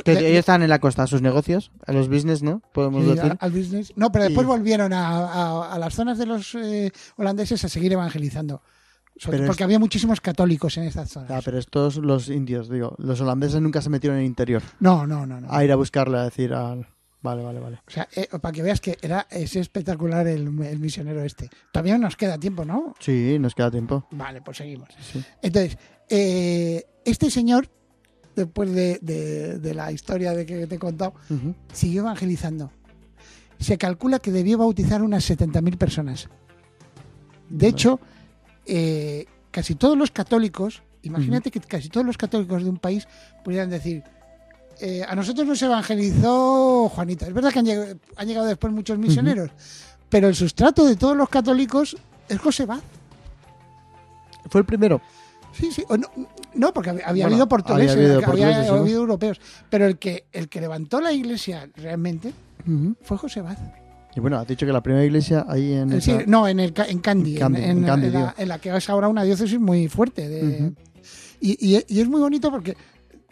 Ellos 0.05 0.21
estaban 0.39 0.61
en 0.61 0.69
la 0.69 0.77
costa, 0.79 1.03
a 1.03 1.07
sus 1.07 1.21
negocios, 1.23 1.71
a 1.87 1.91
los 1.91 2.07
business, 2.09 2.43
¿no? 2.43 2.61
Podemos 2.73 3.03
Sí, 3.03 3.11
decir. 3.15 3.35
al 3.39 3.51
business. 3.51 3.93
No, 3.95 4.11
pero 4.11 4.25
después 4.25 4.45
Y- 4.45 4.47
volvieron 4.47 4.93
a, 4.93 5.07
a- 5.07 5.73
a 5.73 5.79
las 5.79 5.95
zonas 5.95 6.17
de 6.19 6.25
los 6.27 6.53
eh, 6.55 6.91
holandeses 7.15 7.63
a 7.65 7.69
seguir 7.69 7.93
evangelizando. 7.93 8.61
Sobre 9.19 9.37
Pero 9.37 9.43
todo 9.43 9.47
porque 9.47 9.63
es- 9.63 9.65
había 9.65 9.79
muchísimos 9.79 10.21
católicos 10.21 10.77
en 10.77 10.83
estas 10.83 11.09
zonas. 11.09 11.29
Ya, 11.29 11.41
pero 11.41 11.57
estos, 11.57 11.97
los 11.97 12.29
indios, 12.29 12.69
digo, 12.69 12.95
los 12.99 13.19
holandeses 13.21 13.59
nunca 13.61 13.81
se 13.81 13.89
metieron 13.89 14.17
en 14.17 14.23
el 14.23 14.27
interior 14.29 14.61
No, 14.79 15.07
no, 15.07 15.25
no. 15.25 15.41
no. 15.41 15.51
a 15.51 15.63
ir 15.63 15.71
a 15.71 15.75
buscarle, 15.75 16.17
a 16.17 16.23
decir 16.23 16.53
al... 16.53 16.87
Vale, 17.19 17.41
vale, 17.43 17.59
vale. 17.59 17.79
O 17.87 17.91
sea, 17.91 18.07
eh, 18.15 18.27
para 18.39 18.51
que 18.51 18.61
veas 18.61 18.79
que 18.79 18.95
era 19.01 19.25
es 19.31 19.55
espectacular 19.55 20.27
el, 20.27 20.47
el 20.63 20.79
misionero 20.79 21.23
este. 21.23 21.49
Todavía 21.73 21.97
nos 21.97 22.15
queda 22.15 22.37
tiempo, 22.37 22.63
¿no? 22.63 22.93
Sí, 22.99 23.37
nos 23.39 23.55
queda 23.55 23.71
tiempo. 23.71 24.07
Vale, 24.11 24.41
pues 24.41 24.57
seguimos. 24.57 24.87
Sí. 25.01 25.21
Entonces, 25.41 25.77
eh, 26.09 26.85
este 27.03 27.31
señor, 27.31 27.67
después 28.35 28.71
de, 28.71 28.99
de- 29.01 29.57
de 29.57 29.73
la 29.73 29.91
historia 29.91 30.33
de 30.33 30.45
que 30.45 30.67
te 30.67 30.75
he 30.75 30.79
contado, 30.79 31.15
siguió 31.73 32.01
evangelizando. 32.03 32.71
Se 33.59 33.79
calcula 33.79 34.19
que 34.19 34.31
debió 34.31 34.59
bautizar 34.59 35.01
unas 35.01 35.27
70.000 35.29 35.75
personas. 35.77 36.29
De 37.49 37.67
hecho, 37.67 37.99
eh, 38.67 39.25
casi 39.51 39.75
todos 39.75 39.97
los 39.97 40.11
católicos, 40.11 40.83
imagínate 41.03 41.51
que 41.51 41.59
casi 41.59 41.89
todos 41.89 42.05
los 42.05 42.17
católicos 42.17 42.63
de 42.63 42.69
un 42.69 42.77
país 42.77 43.07
pudieran 43.43 43.69
decir, 43.69 44.03
eh, 44.79 45.03
a 45.07 45.15
nosotros 45.15 45.47
nos 45.47 45.61
evangelizó 45.61 46.89
Juanita. 46.89 47.27
Es 47.27 47.33
verdad 47.33 47.51
que 47.51 47.59
han 47.59 47.65
llegado, 47.65 47.95
han 48.15 48.27
llegado 48.27 48.45
después 48.45 48.71
muchos 48.73 48.97
misioneros, 48.97 49.49
pero 50.09 50.27
el 50.27 50.35
sustrato 50.35 50.85
de 50.85 50.95
todos 50.95 51.17
los 51.17 51.29
católicos 51.29 51.97
es 52.29 52.39
José 52.39 52.65
Baz. 52.65 52.81
Fue 54.49 54.61
el 54.61 54.65
primero. 54.65 55.01
Sí, 55.53 55.71
sí. 55.71 55.83
O 55.89 55.97
no, 55.97 56.07
no, 56.53 56.73
porque 56.73 56.91
había, 56.91 57.07
había 57.07 57.25
Bueno, 57.25 57.35
habido 57.35 57.47
portugueses, 57.47 57.95
había 57.95 58.05
habido 58.05 58.17
había, 58.17 58.27
había 58.27 58.47
portugueses, 58.47 58.71
¿no? 58.71 58.81
habido 58.81 58.99
europeos, 59.01 59.41
pero 59.69 59.85
el 59.85 59.97
que, 59.97 60.25
el 60.31 60.49
que 60.49 60.61
levantó 60.61 61.01
la 61.01 61.11
iglesia 61.11 61.69
realmente 61.75 62.33
fue 63.01 63.17
José 63.17 63.41
Baz. 63.41 63.57
Y 64.17 64.19
bueno, 64.19 64.39
has 64.39 64.47
dicho 64.47 64.65
que 64.65 64.73
la 64.73 64.81
primera 64.81 65.05
iglesia 65.05 65.45
ahí 65.47 65.73
en... 65.73 65.93
Eh, 65.93 66.01
sí, 66.01 66.09
esa- 66.09 66.23
no, 66.25 66.47
en, 66.47 66.59
el, 66.59 66.73
en 66.87 66.99
Candy, 66.99 67.33
En 67.35 67.39
Candy, 67.39 67.63
en, 67.63 67.83
Candy, 67.83 68.09
la, 68.09 68.17
digo. 68.19 68.33
en 68.35 68.49
la 68.49 68.57
que 68.59 68.75
es 68.75 68.89
ahora 68.89 69.09
una 69.09 69.21
diócesis 69.23 69.59
muy 69.59 69.87
fuerte. 69.89 70.27
de- 70.27 70.73
y, 71.39 71.75
y- 71.77 71.85
y 71.87 71.99
es 72.01 72.07
muy 72.09 72.19
bonito 72.19 72.49
porque 72.49 72.75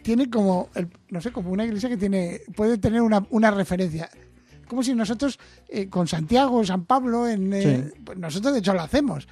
tiene 0.04 0.30
como, 0.30 0.68
el- 0.76 0.88
no 1.10 1.20
sé, 1.20 1.32
como 1.32 1.50
una 1.50 1.64
iglesia 1.64 1.88
que 1.88 1.96
tiene 1.96 2.40
puede 2.54 2.78
tener 2.78 3.02
una, 3.02 3.26
una 3.30 3.50
referencia. 3.50 4.08
Como 4.68 4.84
si 4.84 4.94
nosotros, 4.94 5.40
eh, 5.68 5.88
con 5.88 6.06
Santiago, 6.06 6.64
San 6.64 6.84
Pablo, 6.84 7.26
en, 7.28 7.52
eh, 7.52 7.92
pues 8.04 8.16
nosotros 8.16 8.52
de 8.52 8.60
hecho 8.60 8.72
lo 8.72 8.82
hacemos. 8.82 9.26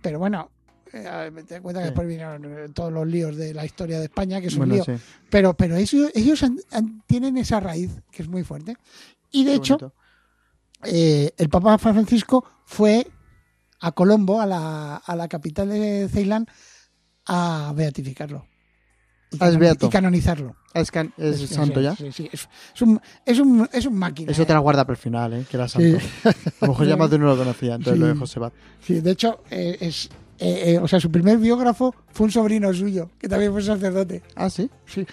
Pero 0.00 0.20
bueno, 0.20 0.48
eh, 0.92 1.32
te 1.48 1.60
cuenta 1.60 1.80
que 1.80 1.86
Sí. 1.86 1.90
después 1.90 2.06
vinieron 2.06 2.72
todos 2.72 2.92
los 2.92 3.04
líos 3.08 3.36
de 3.36 3.52
la 3.52 3.64
historia 3.64 3.98
de 3.98 4.04
España, 4.04 4.40
que 4.40 4.46
es 4.46 4.52
un 4.52 4.58
Bueno, 4.60 4.74
lío. 4.74 4.84
sí. 4.84 4.92
Pero, 5.28 5.54
pero 5.54 5.74
ellos, 5.76 6.12
ellos 6.14 6.40
han- 6.44 6.60
han- 6.70 7.02
tienen 7.08 7.36
esa 7.36 7.58
raíz 7.58 7.90
que 8.12 8.22
es 8.22 8.28
muy 8.28 8.44
fuerte. 8.44 8.76
Y 9.32 9.42
de 9.44 9.50
Qué 9.50 9.56
hecho, 9.56 9.76
bonito. 9.78 9.94
Eh, 10.84 11.32
el 11.36 11.48
Papa 11.48 11.78
Francisco 11.78 12.44
fue 12.64 13.06
a 13.80 13.92
Colombo, 13.92 14.40
a 14.40 14.46
la, 14.46 14.96
a 14.96 15.16
la 15.16 15.28
capital 15.28 15.68
de 15.68 16.08
Ceilán, 16.12 16.46
a 17.26 17.72
beatificarlo. 17.74 18.46
Y, 19.32 19.36
Ah, 19.40 19.50
beato. 19.50 19.86
y 19.86 19.90
canonizarlo. 19.90 20.56
Es, 20.74 20.90
can- 20.90 21.12
es 21.16 21.48
santo 21.48 21.78
sí, 21.78 21.84
ya. 21.84 21.94
Sí, 21.96 22.10
sí, 22.12 22.28
Es, 22.32 22.48
es 22.74 22.82
un, 22.82 23.00
es, 23.24 23.38
un, 23.38 23.68
es 23.72 23.86
un 23.86 23.94
máquina. 23.96 24.32
Eso 24.32 24.44
te 24.44 24.50
¿eh? 24.52 24.54
la 24.54 24.60
guarda 24.60 24.84
para 24.84 24.94
el 24.96 25.00
final, 25.00 25.32
¿eh? 25.34 25.46
Que 25.48 25.56
era 25.56 25.68
santo. 25.68 25.98
A 26.24 26.66
lo 26.66 26.68
mejor 26.68 26.86
ya 26.86 26.96
más 26.96 27.10
de 27.10 27.16
uno 27.16 27.26
lo 27.26 27.36
conocía, 27.36 27.76
entonces 27.76 27.98
lo 28.00 28.06
de 28.08 28.14
José. 28.16 28.40
Sí, 28.84 29.00
de 29.00 29.10
hecho, 29.12 29.40
eh, 29.50 29.76
es, 29.80 30.10
eh, 30.38 30.72
eh, 30.74 30.78
o 30.78 30.88
sea, 30.88 30.98
su 30.98 31.10
primer 31.12 31.38
biógrafo 31.38 31.94
fue 32.10 32.26
un 32.26 32.32
sobrino 32.32 32.72
suyo, 32.74 33.10
que 33.20 33.28
también 33.28 33.52
fue 33.52 33.62
sacerdote. 33.62 34.22
Ah, 34.34 34.50
sí. 34.50 34.68
Sí, 34.86 35.06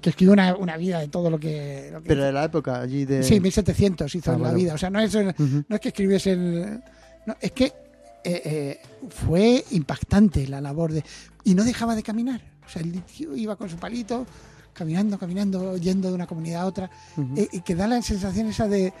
que 0.00 0.10
escribió 0.10 0.32
una, 0.32 0.56
una 0.56 0.76
vida 0.76 0.98
de 1.00 1.08
todo 1.08 1.30
lo 1.30 1.38
que. 1.38 1.90
lo 1.92 2.02
que 2.02 2.08
Pero 2.08 2.24
de 2.24 2.32
la 2.32 2.44
época 2.44 2.80
allí 2.80 3.04
de... 3.04 3.22
Sí, 3.22 3.40
1700 3.40 4.14
hizo 4.14 4.32
Ah, 4.32 4.38
la 4.38 4.52
vida. 4.52 4.74
O 4.74 4.78
sea, 4.78 4.90
no 4.90 5.00
es, 5.00 5.14
no 5.14 5.76
es 5.76 5.80
que 5.80 5.88
escribiese 5.88 6.32
el. 6.32 6.82
No, 7.26 7.36
es 7.40 7.52
que 7.52 7.64
eh, 7.64 8.42
eh, 8.44 8.80
fue 9.08 9.64
impactante 9.70 10.46
la 10.46 10.60
labor 10.60 10.92
de. 10.92 11.04
Y 11.44 11.54
no 11.54 11.64
dejaba 11.64 11.94
de 11.94 12.02
caminar. 12.02 12.40
O 12.66 12.68
sea, 12.68 12.82
el 12.82 13.02
tío 13.02 13.36
iba 13.36 13.56
con 13.56 13.68
su 13.68 13.76
palito, 13.76 14.26
caminando, 14.72 15.18
caminando, 15.18 15.76
yendo 15.76 16.08
de 16.08 16.14
una 16.14 16.26
comunidad 16.26 16.62
a 16.62 16.66
otra. 16.66 16.90
Eh, 17.36 17.48
y 17.52 17.60
que 17.60 17.74
da 17.74 17.86
la 17.86 18.00
sensación 18.02 18.46
esa 18.48 18.68
de 18.68 18.92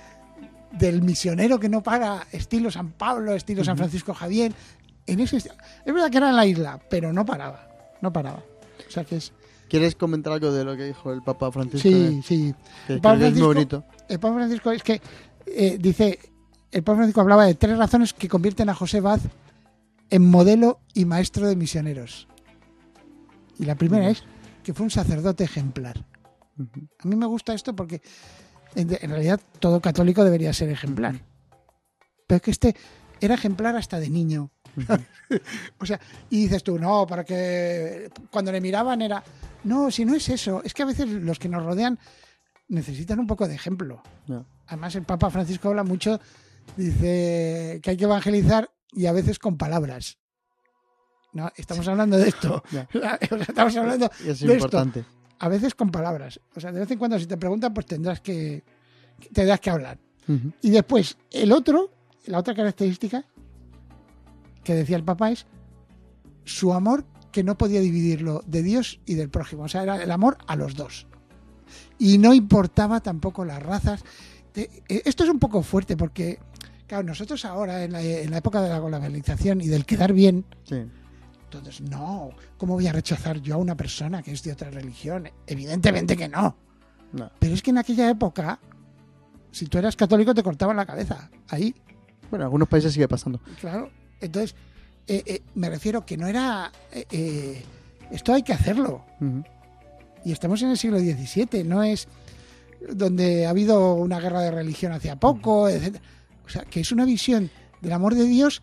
del 0.72 1.02
misionero 1.02 1.58
que 1.58 1.68
no 1.68 1.82
para, 1.82 2.26
estilo 2.30 2.70
San 2.70 2.92
Pablo, 2.92 3.34
estilo 3.34 3.64
San. 3.64 3.76
Francisco 3.76 4.14
Javier. 4.14 4.52
En 5.06 5.18
ese, 5.18 5.38
es 5.38 5.48
verdad 5.84 6.10
que 6.10 6.18
era 6.18 6.30
en 6.30 6.36
la 6.36 6.46
isla, 6.46 6.80
pero 6.88 7.12
no 7.12 7.24
paraba. 7.24 7.68
No 8.00 8.12
paraba. 8.12 8.42
O 8.86 8.90
sea 8.90 9.04
que 9.04 9.16
es. 9.16 9.32
¿Quieres 9.70 9.94
comentar 9.94 10.32
algo 10.34 10.52
de 10.52 10.64
lo 10.64 10.76
que 10.76 10.84
dijo 10.84 11.12
el 11.12 11.22
Papa 11.22 11.50
Francisco? 11.52 11.88
Sí, 11.88 12.20
sí. 12.24 12.54
Que, 12.86 12.94
El 12.94 12.98
que 12.98 13.02
Papa 13.02 13.14
es 13.14 13.20
muy 13.20 13.24
Francisco- 13.30 13.46
bonito. 13.46 13.84
El 14.08 14.18
Papa 14.20 14.34
Francisco 14.34 14.70
es 14.72 14.82
que 14.82 15.00
eh, 15.46 15.78
dice, 15.80 16.18
el 16.72 16.82
Papa 16.82 16.96
Francisco 16.96 17.20
hablaba 17.20 17.46
de 17.46 17.54
tres 17.54 17.78
razones 17.78 18.12
que 18.12 18.28
convierten 18.28 18.68
a 18.68 18.74
José 18.74 19.00
Baz 19.00 19.20
en 20.10 20.28
modelo 20.28 20.80
y 20.92 21.04
maestro 21.04 21.46
de 21.46 21.54
misioneros. 21.56 22.26
Y 23.58 23.64
la 23.64 23.76
primera 23.76 24.10
es 24.10 24.24
que 24.64 24.74
fue 24.74 24.84
un 24.84 24.90
sacerdote 24.90 25.44
ejemplar. 25.44 26.04
A 26.98 27.08
mí 27.08 27.14
me 27.16 27.26
gusta 27.26 27.54
esto 27.54 27.74
porque 27.76 28.02
en, 28.74 28.88
en 29.00 29.10
realidad 29.10 29.40
todo 29.60 29.80
católico 29.80 30.24
debería 30.24 30.52
ser 30.52 30.68
ejemplar. 30.70 31.20
Pero 32.26 32.36
es 32.36 32.42
que 32.42 32.50
este 32.50 32.76
era 33.20 33.34
ejemplar 33.34 33.76
hasta 33.76 34.00
de 34.00 34.10
niño. 34.10 34.50
o 35.78 35.86
sea, 35.86 36.00
y 36.28 36.42
dices 36.42 36.62
tú, 36.62 36.78
no, 36.78 37.06
para 37.06 37.24
que 37.24 38.10
cuando 38.30 38.52
le 38.52 38.60
miraban 38.60 39.02
era, 39.02 39.22
no, 39.64 39.90
si 39.90 40.04
no 40.04 40.14
es 40.14 40.28
eso, 40.28 40.62
es 40.64 40.74
que 40.74 40.82
a 40.82 40.86
veces 40.86 41.08
los 41.08 41.38
que 41.38 41.48
nos 41.48 41.64
rodean 41.64 41.98
necesitan 42.68 43.18
un 43.18 43.26
poco 43.26 43.48
de 43.48 43.54
ejemplo. 43.54 44.02
Además, 44.66 44.94
el 44.94 45.04
Papa 45.04 45.30
Francisco 45.30 45.68
habla 45.68 45.82
mucho 45.82 46.20
Dice 46.76 47.80
que 47.82 47.90
hay 47.90 47.96
que 47.96 48.04
evangelizar 48.04 48.70
y 48.92 49.06
a 49.06 49.12
veces 49.12 49.38
con 49.38 49.56
palabras. 49.56 50.18
No, 51.32 51.50
estamos 51.56 51.86
hablando 51.88 52.16
de 52.16 52.28
esto. 52.28 52.62
Estamos 53.20 53.76
hablando 53.76 54.10
es 54.26 54.40
de 54.40 54.54
importante. 54.54 55.00
esto. 55.00 55.12
A 55.38 55.48
veces 55.48 55.74
con 55.74 55.90
palabras. 55.90 56.40
O 56.54 56.60
sea, 56.60 56.72
de 56.72 56.80
vez 56.80 56.90
en 56.90 56.98
cuando 56.98 57.18
si 57.18 57.26
te 57.26 57.36
preguntan, 57.36 57.72
pues 57.72 57.86
tendrás 57.86 58.20
que 58.20 58.64
tendrás 59.32 59.60
que 59.60 59.70
hablar. 59.70 59.98
Y 60.62 60.70
después, 60.70 61.16
el 61.32 61.50
otro, 61.50 61.90
la 62.26 62.38
otra 62.38 62.54
característica 62.54 63.24
que 64.64 64.74
decía 64.74 64.96
el 64.96 65.04
papá 65.04 65.30
es 65.30 65.46
su 66.44 66.72
amor 66.72 67.04
que 67.32 67.44
no 67.44 67.56
podía 67.56 67.80
dividirlo 67.80 68.42
de 68.46 68.62
Dios 68.62 69.00
y 69.06 69.14
del 69.14 69.30
prójimo. 69.30 69.64
O 69.64 69.68
sea, 69.68 69.82
era 69.82 70.02
el 70.02 70.10
amor 70.10 70.38
a 70.46 70.56
los 70.56 70.74
dos. 70.74 71.06
Y 71.98 72.18
no 72.18 72.34
importaba 72.34 73.00
tampoco 73.00 73.44
las 73.44 73.62
razas. 73.62 74.02
Te- 74.52 74.82
eh, 74.88 75.02
Esto 75.04 75.22
es 75.24 75.30
un 75.30 75.38
poco 75.38 75.62
fuerte 75.62 75.96
porque, 75.96 76.38
claro, 76.88 77.04
nosotros 77.04 77.44
ahora, 77.44 77.84
en 77.84 77.92
la, 77.92 78.02
en 78.02 78.30
la 78.30 78.38
época 78.38 78.60
de 78.62 78.68
la 78.68 78.80
globalización 78.80 79.60
y 79.60 79.68
del 79.68 79.86
quedar 79.86 80.12
bien, 80.12 80.44
Sí. 80.64 80.82
entonces, 81.44 81.80
no, 81.82 82.30
¿cómo 82.56 82.74
voy 82.74 82.88
a 82.88 82.92
rechazar 82.92 83.40
yo 83.40 83.54
a 83.54 83.58
una 83.58 83.76
persona 83.76 84.22
que 84.22 84.32
es 84.32 84.42
de 84.42 84.52
otra 84.52 84.70
religión? 84.70 85.28
Evidentemente 85.46 86.16
que 86.16 86.28
no. 86.28 86.56
No. 87.12 87.30
Pero 87.38 87.54
es 87.54 87.62
que 87.62 87.70
en 87.70 87.78
aquella 87.78 88.10
época, 88.10 88.58
si 89.52 89.66
tú 89.66 89.78
eras 89.78 89.94
católico, 89.94 90.34
te 90.34 90.42
cortaban 90.42 90.76
la 90.76 90.86
cabeza. 90.86 91.30
Ahí, 91.48 91.74
Bueno, 92.30 92.42
en 92.44 92.46
algunos 92.46 92.68
países 92.68 92.92
sigue 92.92 93.06
pasando. 93.08 93.40
claro. 93.60 93.90
Entonces, 94.20 94.54
eh, 95.06 95.22
eh, 95.26 95.42
me 95.54 95.68
refiero 95.70 96.04
que 96.06 96.16
no 96.16 96.26
era. 96.26 96.70
eh, 96.92 97.06
eh, 97.10 97.62
esto 98.10 98.32
hay 98.34 98.42
que 98.42 98.52
hacerlo. 98.52 99.04
Y 100.24 100.32
estamos 100.32 100.60
en 100.62 100.70
el 100.70 100.76
siglo 100.78 100.98
XVII, 100.98 101.62
no 101.64 101.82
es 101.82 102.08
donde 102.92 103.46
ha 103.46 103.50
habido 103.50 103.94
una 103.94 104.18
guerra 104.20 104.40
de 104.42 104.50
religión 104.50 104.92
hace 104.92 105.14
poco, 105.16 105.68
etc. 105.68 105.96
O 106.44 106.48
sea, 106.48 106.62
que 106.64 106.80
es 106.80 106.90
una 106.92 107.04
visión 107.04 107.50
del 107.80 107.92
amor 107.92 108.14
de 108.14 108.24
Dios, 108.24 108.62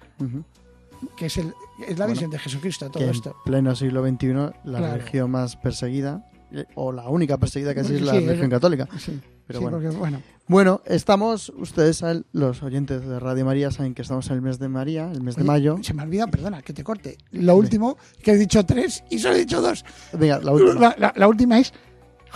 que 1.15 1.27
es, 1.27 1.37
el, 1.37 1.53
es 1.87 1.97
la 1.97 2.05
Bueno, 2.05 2.11
visión 2.13 2.31
de 2.31 2.39
Jesucristo, 2.39 2.89
todo 2.89 3.03
que 3.03 3.09
esto. 3.11 3.29
en 3.29 3.43
pleno 3.45 3.75
siglo 3.75 4.05
XXI 4.05 4.27
la 4.33 4.51
Claro. 4.63 4.93
religión 4.97 5.31
más 5.31 5.55
perseguida 5.55 6.29
o 6.75 6.91
la 6.91 7.07
única 7.09 7.37
perseguida 7.37 7.73
que 7.73 7.81
existe 7.81 8.01
es 8.01 8.05
la 8.05 8.13
Sí, 8.13 8.25
religión 8.25 8.49
católica. 8.49 8.87
Sí, 8.99 9.19
Pero 9.47 9.59
sí, 9.59 9.63
bueno. 9.65 9.77
porque, 9.79 9.97
bueno, 9.97 10.21
Bueno, 10.49 10.81
estamos, 10.85 11.49
ustedes 11.57 11.97
saben, 11.97 12.25
los 12.33 12.61
oyentes 12.63 13.05
de 13.05 13.19
Radio 13.19 13.45
María 13.45 13.71
saben 13.71 13.93
que 13.93 14.01
estamos 14.01 14.27
en 14.29 14.33
el 14.35 14.41
mes 14.41 14.59
de 14.59 14.67
María, 14.69 15.11
el 15.11 15.21
mes 15.21 15.35
de 15.35 15.43
mayo. 15.43 15.77
Se 15.81 15.93
me 15.93 16.01
ha 16.01 16.05
olvidado, 16.05 16.29
perdona, 16.31 16.61
que 16.61 16.73
te 16.73 16.83
corte. 16.83 17.17
Lo 17.31 17.55
último, 17.55 17.97
que 18.23 18.31
he 18.31 18.37
dicho 18.37 18.65
tres 18.65 19.03
y 19.09 19.19
solo 19.19 19.35
he 19.35 19.39
dicho 19.39 19.61
dos. 19.61 19.83
Venga, 20.13 20.39
la 20.39 20.51
última. 20.51 20.73
La, 20.79 20.95
la- 20.97 21.13
la 21.15 21.27
última 21.27 21.59
es, 21.59 21.73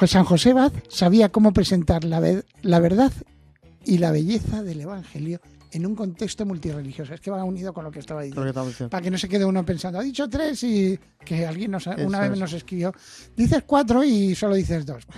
San 0.08 0.24
José 0.24 0.54
Baz 0.54 0.74
sabía 0.89 1.30
cómo 1.30 1.54
presentar 1.54 2.04
la, 2.04 2.21
la 2.62 2.80
verdad 2.80 3.12
y 3.86 3.97
la 4.00 4.12
belleza 4.12 4.63
del 4.63 4.82
Evangelio 4.82 5.39
en 5.71 5.86
un 5.86 5.95
contexto 5.95 6.45
multirreligioso. 6.45 7.13
Es 7.13 7.21
que 7.21 7.31
va 7.31 7.43
unido 7.43 7.73
con 7.73 7.84
lo 7.84 7.91
que 7.91 7.99
estaba 7.99 8.21
diciendo. 8.23 8.63
que. 8.77 8.88
Para 8.89 9.01
que 9.03 9.12
no 9.12 9.17
se 9.17 9.27
quede 9.29 9.45
uno 9.45 9.65
pensando, 9.65 9.99
ha 9.99 10.03
dicho 10.03 10.27
tres 10.29 10.63
y 10.63 10.99
que 11.25 11.45
alguien 11.45 11.71
nos, 11.71 11.88
Eso 11.88 12.05
una 12.05 12.19
vez 12.21 12.31
es. 12.34 12.39
nos 12.39 12.53
escribió, 12.53 12.93
dices 13.36 13.63
cuatro 13.65 14.03
y 14.03 14.36
solo 14.36 14.55
dices 14.55 14.86
dos. 14.86 15.05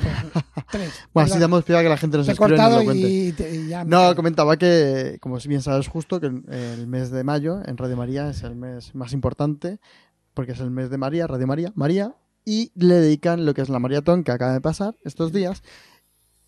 Pues, 0.53 0.65
tres. 0.71 0.93
Bueno, 1.13 1.29
así 1.31 1.39
damos 1.39 1.63
pie 1.63 1.77
a 1.77 1.81
que 1.83 1.89
la 1.89 1.97
gente 1.97 2.17
nos 2.17 2.25
te 2.25 2.31
he 2.31 2.33
escriba 2.33 2.47
y 2.49 2.51
nos 2.51 2.59
cortado 2.61 2.79
lo 2.79 2.85
cuente. 2.85 3.07
y, 3.09 3.31
te- 3.33 3.55
y 3.55 3.67
ya. 3.67 3.83
No, 3.83 4.15
comentaba 4.15 4.57
que, 4.57 5.17
como 5.21 5.37
bien 5.39 5.61
sabes 5.61 5.87
justo, 5.87 6.19
que 6.19 6.27
el- 6.27 6.43
el 6.49 6.87
mes 6.87 7.11
de 7.11 7.23
mayo 7.23 7.59
en 7.65 7.77
Radio 7.77 7.97
María 7.97 8.29
es 8.29 8.43
el 8.43 8.55
mes 8.55 8.93
más 8.95 9.13
importante, 9.13 9.79
porque 10.33 10.53
es 10.53 10.59
el 10.59 10.71
mes 10.71 10.89
de 10.89 10.97
María, 10.97 11.27
Radio 11.27 11.47
María, 11.47 11.71
María, 11.75 12.15
y 12.45 12.71
le 12.75 12.95
dedican 12.95 13.45
lo 13.45 13.53
que 13.53 13.61
es 13.61 13.69
la 13.69 13.79
maratón 13.79 14.23
que 14.23 14.31
acaba 14.31 14.53
de 14.53 14.61
pasar 14.61 14.95
estos 15.03 15.31
días. 15.31 15.61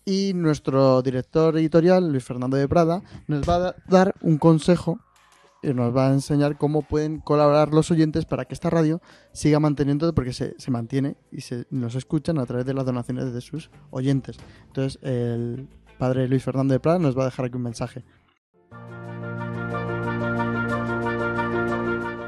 Y 0.08 0.34
nuestro 0.34 1.02
director 1.02 1.56
editorial, 1.58 2.08
Luis 2.12 2.22
Fernando 2.22 2.56
de 2.56 2.68
Prada, 2.68 3.02
nos 3.26 3.42
va 3.48 3.56
a 3.56 3.58
da- 3.58 3.76
dar 3.88 4.14
un 4.22 4.38
consejo 4.38 5.00
y 5.64 5.74
nos 5.74 5.94
va 5.96 6.06
a 6.08 6.12
enseñar 6.12 6.56
cómo 6.56 6.82
pueden 6.82 7.18
colaborar 7.18 7.74
los 7.74 7.90
oyentes 7.90 8.24
para 8.24 8.44
que 8.44 8.54
esta 8.54 8.70
radio 8.70 9.00
siga 9.32 9.58
manteniendo, 9.58 10.14
porque 10.14 10.32
se, 10.32 10.54
se 10.58 10.70
mantiene 10.70 11.16
y 11.32 11.40
se 11.40 11.66
nos 11.70 11.96
escuchan 11.96 12.38
a 12.38 12.46
través 12.46 12.64
de 12.66 12.74
las 12.74 12.86
donaciones 12.86 13.34
de 13.34 13.40
sus 13.40 13.68
oyentes. 13.90 14.36
Entonces, 14.68 15.00
el 15.02 15.68
padre 15.98 16.28
Luis 16.28 16.44
Fernando 16.44 16.72
de 16.72 16.78
Prada 16.78 17.00
nos 17.00 17.18
va 17.18 17.22
a 17.22 17.26
dejar 17.26 17.46
aquí 17.46 17.56
un 17.56 17.62
mensaje. 17.62 18.04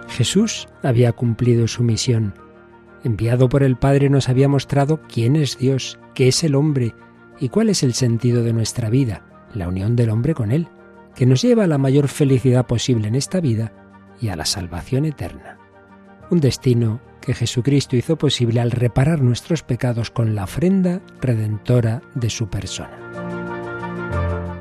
Jesús 0.09 0.67
había 0.83 1.13
cumplido 1.13 1.69
su 1.69 1.85
misión. 1.85 2.35
Enviado 3.05 3.49
por 3.49 3.63
el 3.63 3.77
Padre 3.77 4.11
nos 4.11 4.29
había 4.29 4.49
mostrado 4.49 5.01
quién 5.07 5.37
es 5.37 5.57
Dios, 5.59 6.01
qué 6.15 6.27
es 6.27 6.43
el 6.43 6.57
hombre 6.57 6.93
y 7.41 7.49
cuál 7.49 7.71
es 7.71 7.83
el 7.83 7.95
sentido 7.95 8.43
de 8.43 8.53
nuestra 8.53 8.91
vida, 8.91 9.23
la 9.55 9.69
unión 9.69 9.97
del 9.97 10.11
hombre 10.11 10.35
con 10.35 10.53
Él, 10.53 10.69
que 11.15 11.27
nos 11.27 11.43
lleva 11.43 11.65
a 11.65 11.69
la 11.69 11.79
mayor 11.79 12.09
felicidad 12.09 12.67
posible 12.67 13.09
en 13.09 13.15
esta 13.15 13.41
vida 13.41 13.73
y 14.21 14.29
a 14.29 14.37
la 14.37 14.45
salvación 14.45 15.05
eterna. 15.05 15.59
Un 16.31 16.41
destino 16.41 17.01
que 17.21 17.35
Jesucristo 17.35 17.97
hizo 17.97 18.17
posible 18.17 18.61
al 18.61 18.71
reparar 18.71 19.21
nuestros 19.21 19.63
pecados 19.63 20.11
con 20.11 20.35
la 20.35 20.45
ofrenda 20.45 21.01
redentora 21.21 22.03
de 22.15 22.31
su 22.31 22.49
persona. 22.49 22.99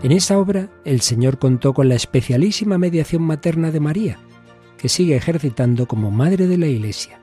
En 0.03 0.11
esa 0.11 0.37
obra 0.37 0.69
el 0.85 1.01
Señor 1.01 1.39
contó 1.39 1.73
con 1.73 1.89
la 1.89 1.95
especialísima 1.95 2.77
mediación 2.77 3.23
materna 3.23 3.71
de 3.71 3.79
María, 3.79 4.19
que 4.77 4.89
sigue 4.89 5.15
ejercitando 5.15 5.87
como 5.87 6.11
Madre 6.11 6.47
de 6.47 6.57
la 6.57 6.67
Iglesia. 6.67 7.19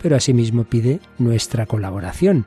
Pero 0.00 0.16
asimismo 0.16 0.64
pide 0.64 1.00
nuestra 1.18 1.66
colaboración. 1.66 2.46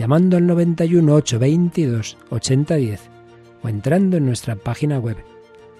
llamando 0.00 0.38
al 0.38 0.46
91 0.46 1.14
822 1.14 2.16
8010 2.30 3.10
o 3.62 3.68
entrando 3.68 4.16
en 4.16 4.24
nuestra 4.24 4.56
página 4.56 4.98
web 4.98 5.18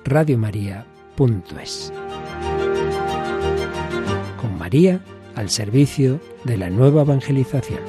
radiomaria.es. 0.04 1.90
Con 4.38 4.59
María 4.59 5.02
al 5.37 5.48
servicio 5.48 6.20
de 6.44 6.59
la 6.59 6.68
nueva 6.68 7.00
evangelización. 7.00 7.80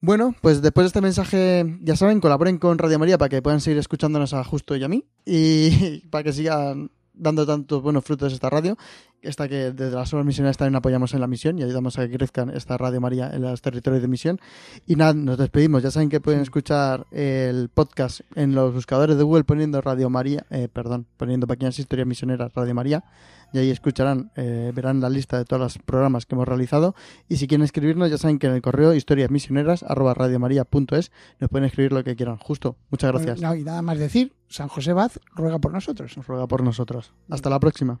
Bueno, 0.00 0.34
pues 0.40 0.62
después 0.62 0.86
de 0.86 0.88
este 0.88 1.00
mensaje, 1.00 1.78
ya 1.82 1.94
saben, 1.94 2.18
colaboren 2.18 2.58
con 2.58 2.78
Radio 2.78 2.98
María 2.98 3.18
para 3.18 3.28
que 3.28 3.40
puedan 3.40 3.60
seguir 3.60 3.78
escuchándonos 3.78 4.34
a 4.34 4.42
Justo 4.42 4.74
y 4.74 4.82
a 4.82 4.88
mí 4.88 5.04
y 5.24 6.00
para 6.10 6.24
que 6.24 6.32
sigan 6.32 6.90
dando 7.16 7.46
tantos 7.46 7.82
buenos 7.82 8.04
frutos 8.04 8.32
esta 8.32 8.50
radio, 8.50 8.76
esta 9.22 9.48
que 9.48 9.72
desde 9.72 9.94
las 9.94 10.12
obras 10.12 10.26
misioneras 10.26 10.56
también 10.56 10.76
apoyamos 10.76 11.14
en 11.14 11.20
la 11.20 11.26
misión 11.26 11.58
y 11.58 11.62
ayudamos 11.62 11.98
a 11.98 12.06
que 12.06 12.16
crezcan 12.16 12.50
esta 12.50 12.76
Radio 12.76 13.00
María 13.00 13.30
en 13.32 13.42
los 13.42 13.60
territorios 13.62 14.02
de 14.02 14.08
misión. 14.08 14.40
Y 14.86 14.96
nada, 14.96 15.14
nos 15.14 15.38
despedimos. 15.38 15.82
Ya 15.82 15.90
saben 15.90 16.08
que 16.08 16.20
pueden 16.20 16.40
escuchar 16.40 17.06
el 17.10 17.68
podcast 17.68 18.20
en 18.34 18.54
los 18.54 18.74
buscadores 18.74 19.16
de 19.16 19.22
Google 19.22 19.44
poniendo 19.44 19.80
Radio 19.80 20.10
María, 20.10 20.46
eh, 20.50 20.68
perdón, 20.72 21.06
poniendo 21.16 21.46
Pequeñas 21.46 21.78
Historias 21.78 22.06
Misioneras 22.06 22.52
Radio 22.54 22.74
María 22.74 23.04
y 23.52 23.58
ahí 23.58 23.70
escucharán, 23.70 24.30
eh, 24.36 24.72
verán 24.74 25.00
la 25.00 25.08
lista 25.08 25.38
de 25.38 25.44
todos 25.44 25.60
los 25.60 25.78
programas 25.78 26.26
que 26.26 26.34
hemos 26.34 26.48
realizado. 26.48 26.94
Y 27.28 27.36
si 27.36 27.46
quieren 27.46 27.64
escribirnos, 27.64 28.10
ya 28.10 28.18
saben 28.18 28.38
que 28.38 28.46
en 28.46 28.54
el 28.54 28.62
correo 28.62 28.94
historiasmisioneras 28.94 29.82
arroba 29.82 30.14
radiomaria.es 30.14 31.12
nos 31.38 31.50
pueden 31.50 31.66
escribir 31.66 31.92
lo 31.92 32.04
que 32.04 32.16
quieran. 32.16 32.36
Justo, 32.38 32.76
muchas 32.90 33.12
gracias. 33.12 33.40
No, 33.40 33.54
y 33.54 33.62
nada 33.62 33.82
más 33.82 33.98
decir, 33.98 34.34
San 34.48 34.68
José 34.68 34.92
Baz 34.92 35.20
ruega 35.34 35.58
por 35.58 35.72
nosotros. 35.72 36.16
Nos 36.16 36.26
ruega 36.26 36.46
por 36.46 36.62
nosotros. 36.62 37.12
Hasta 37.30 37.50
la 37.50 37.60
próxima. 37.60 38.00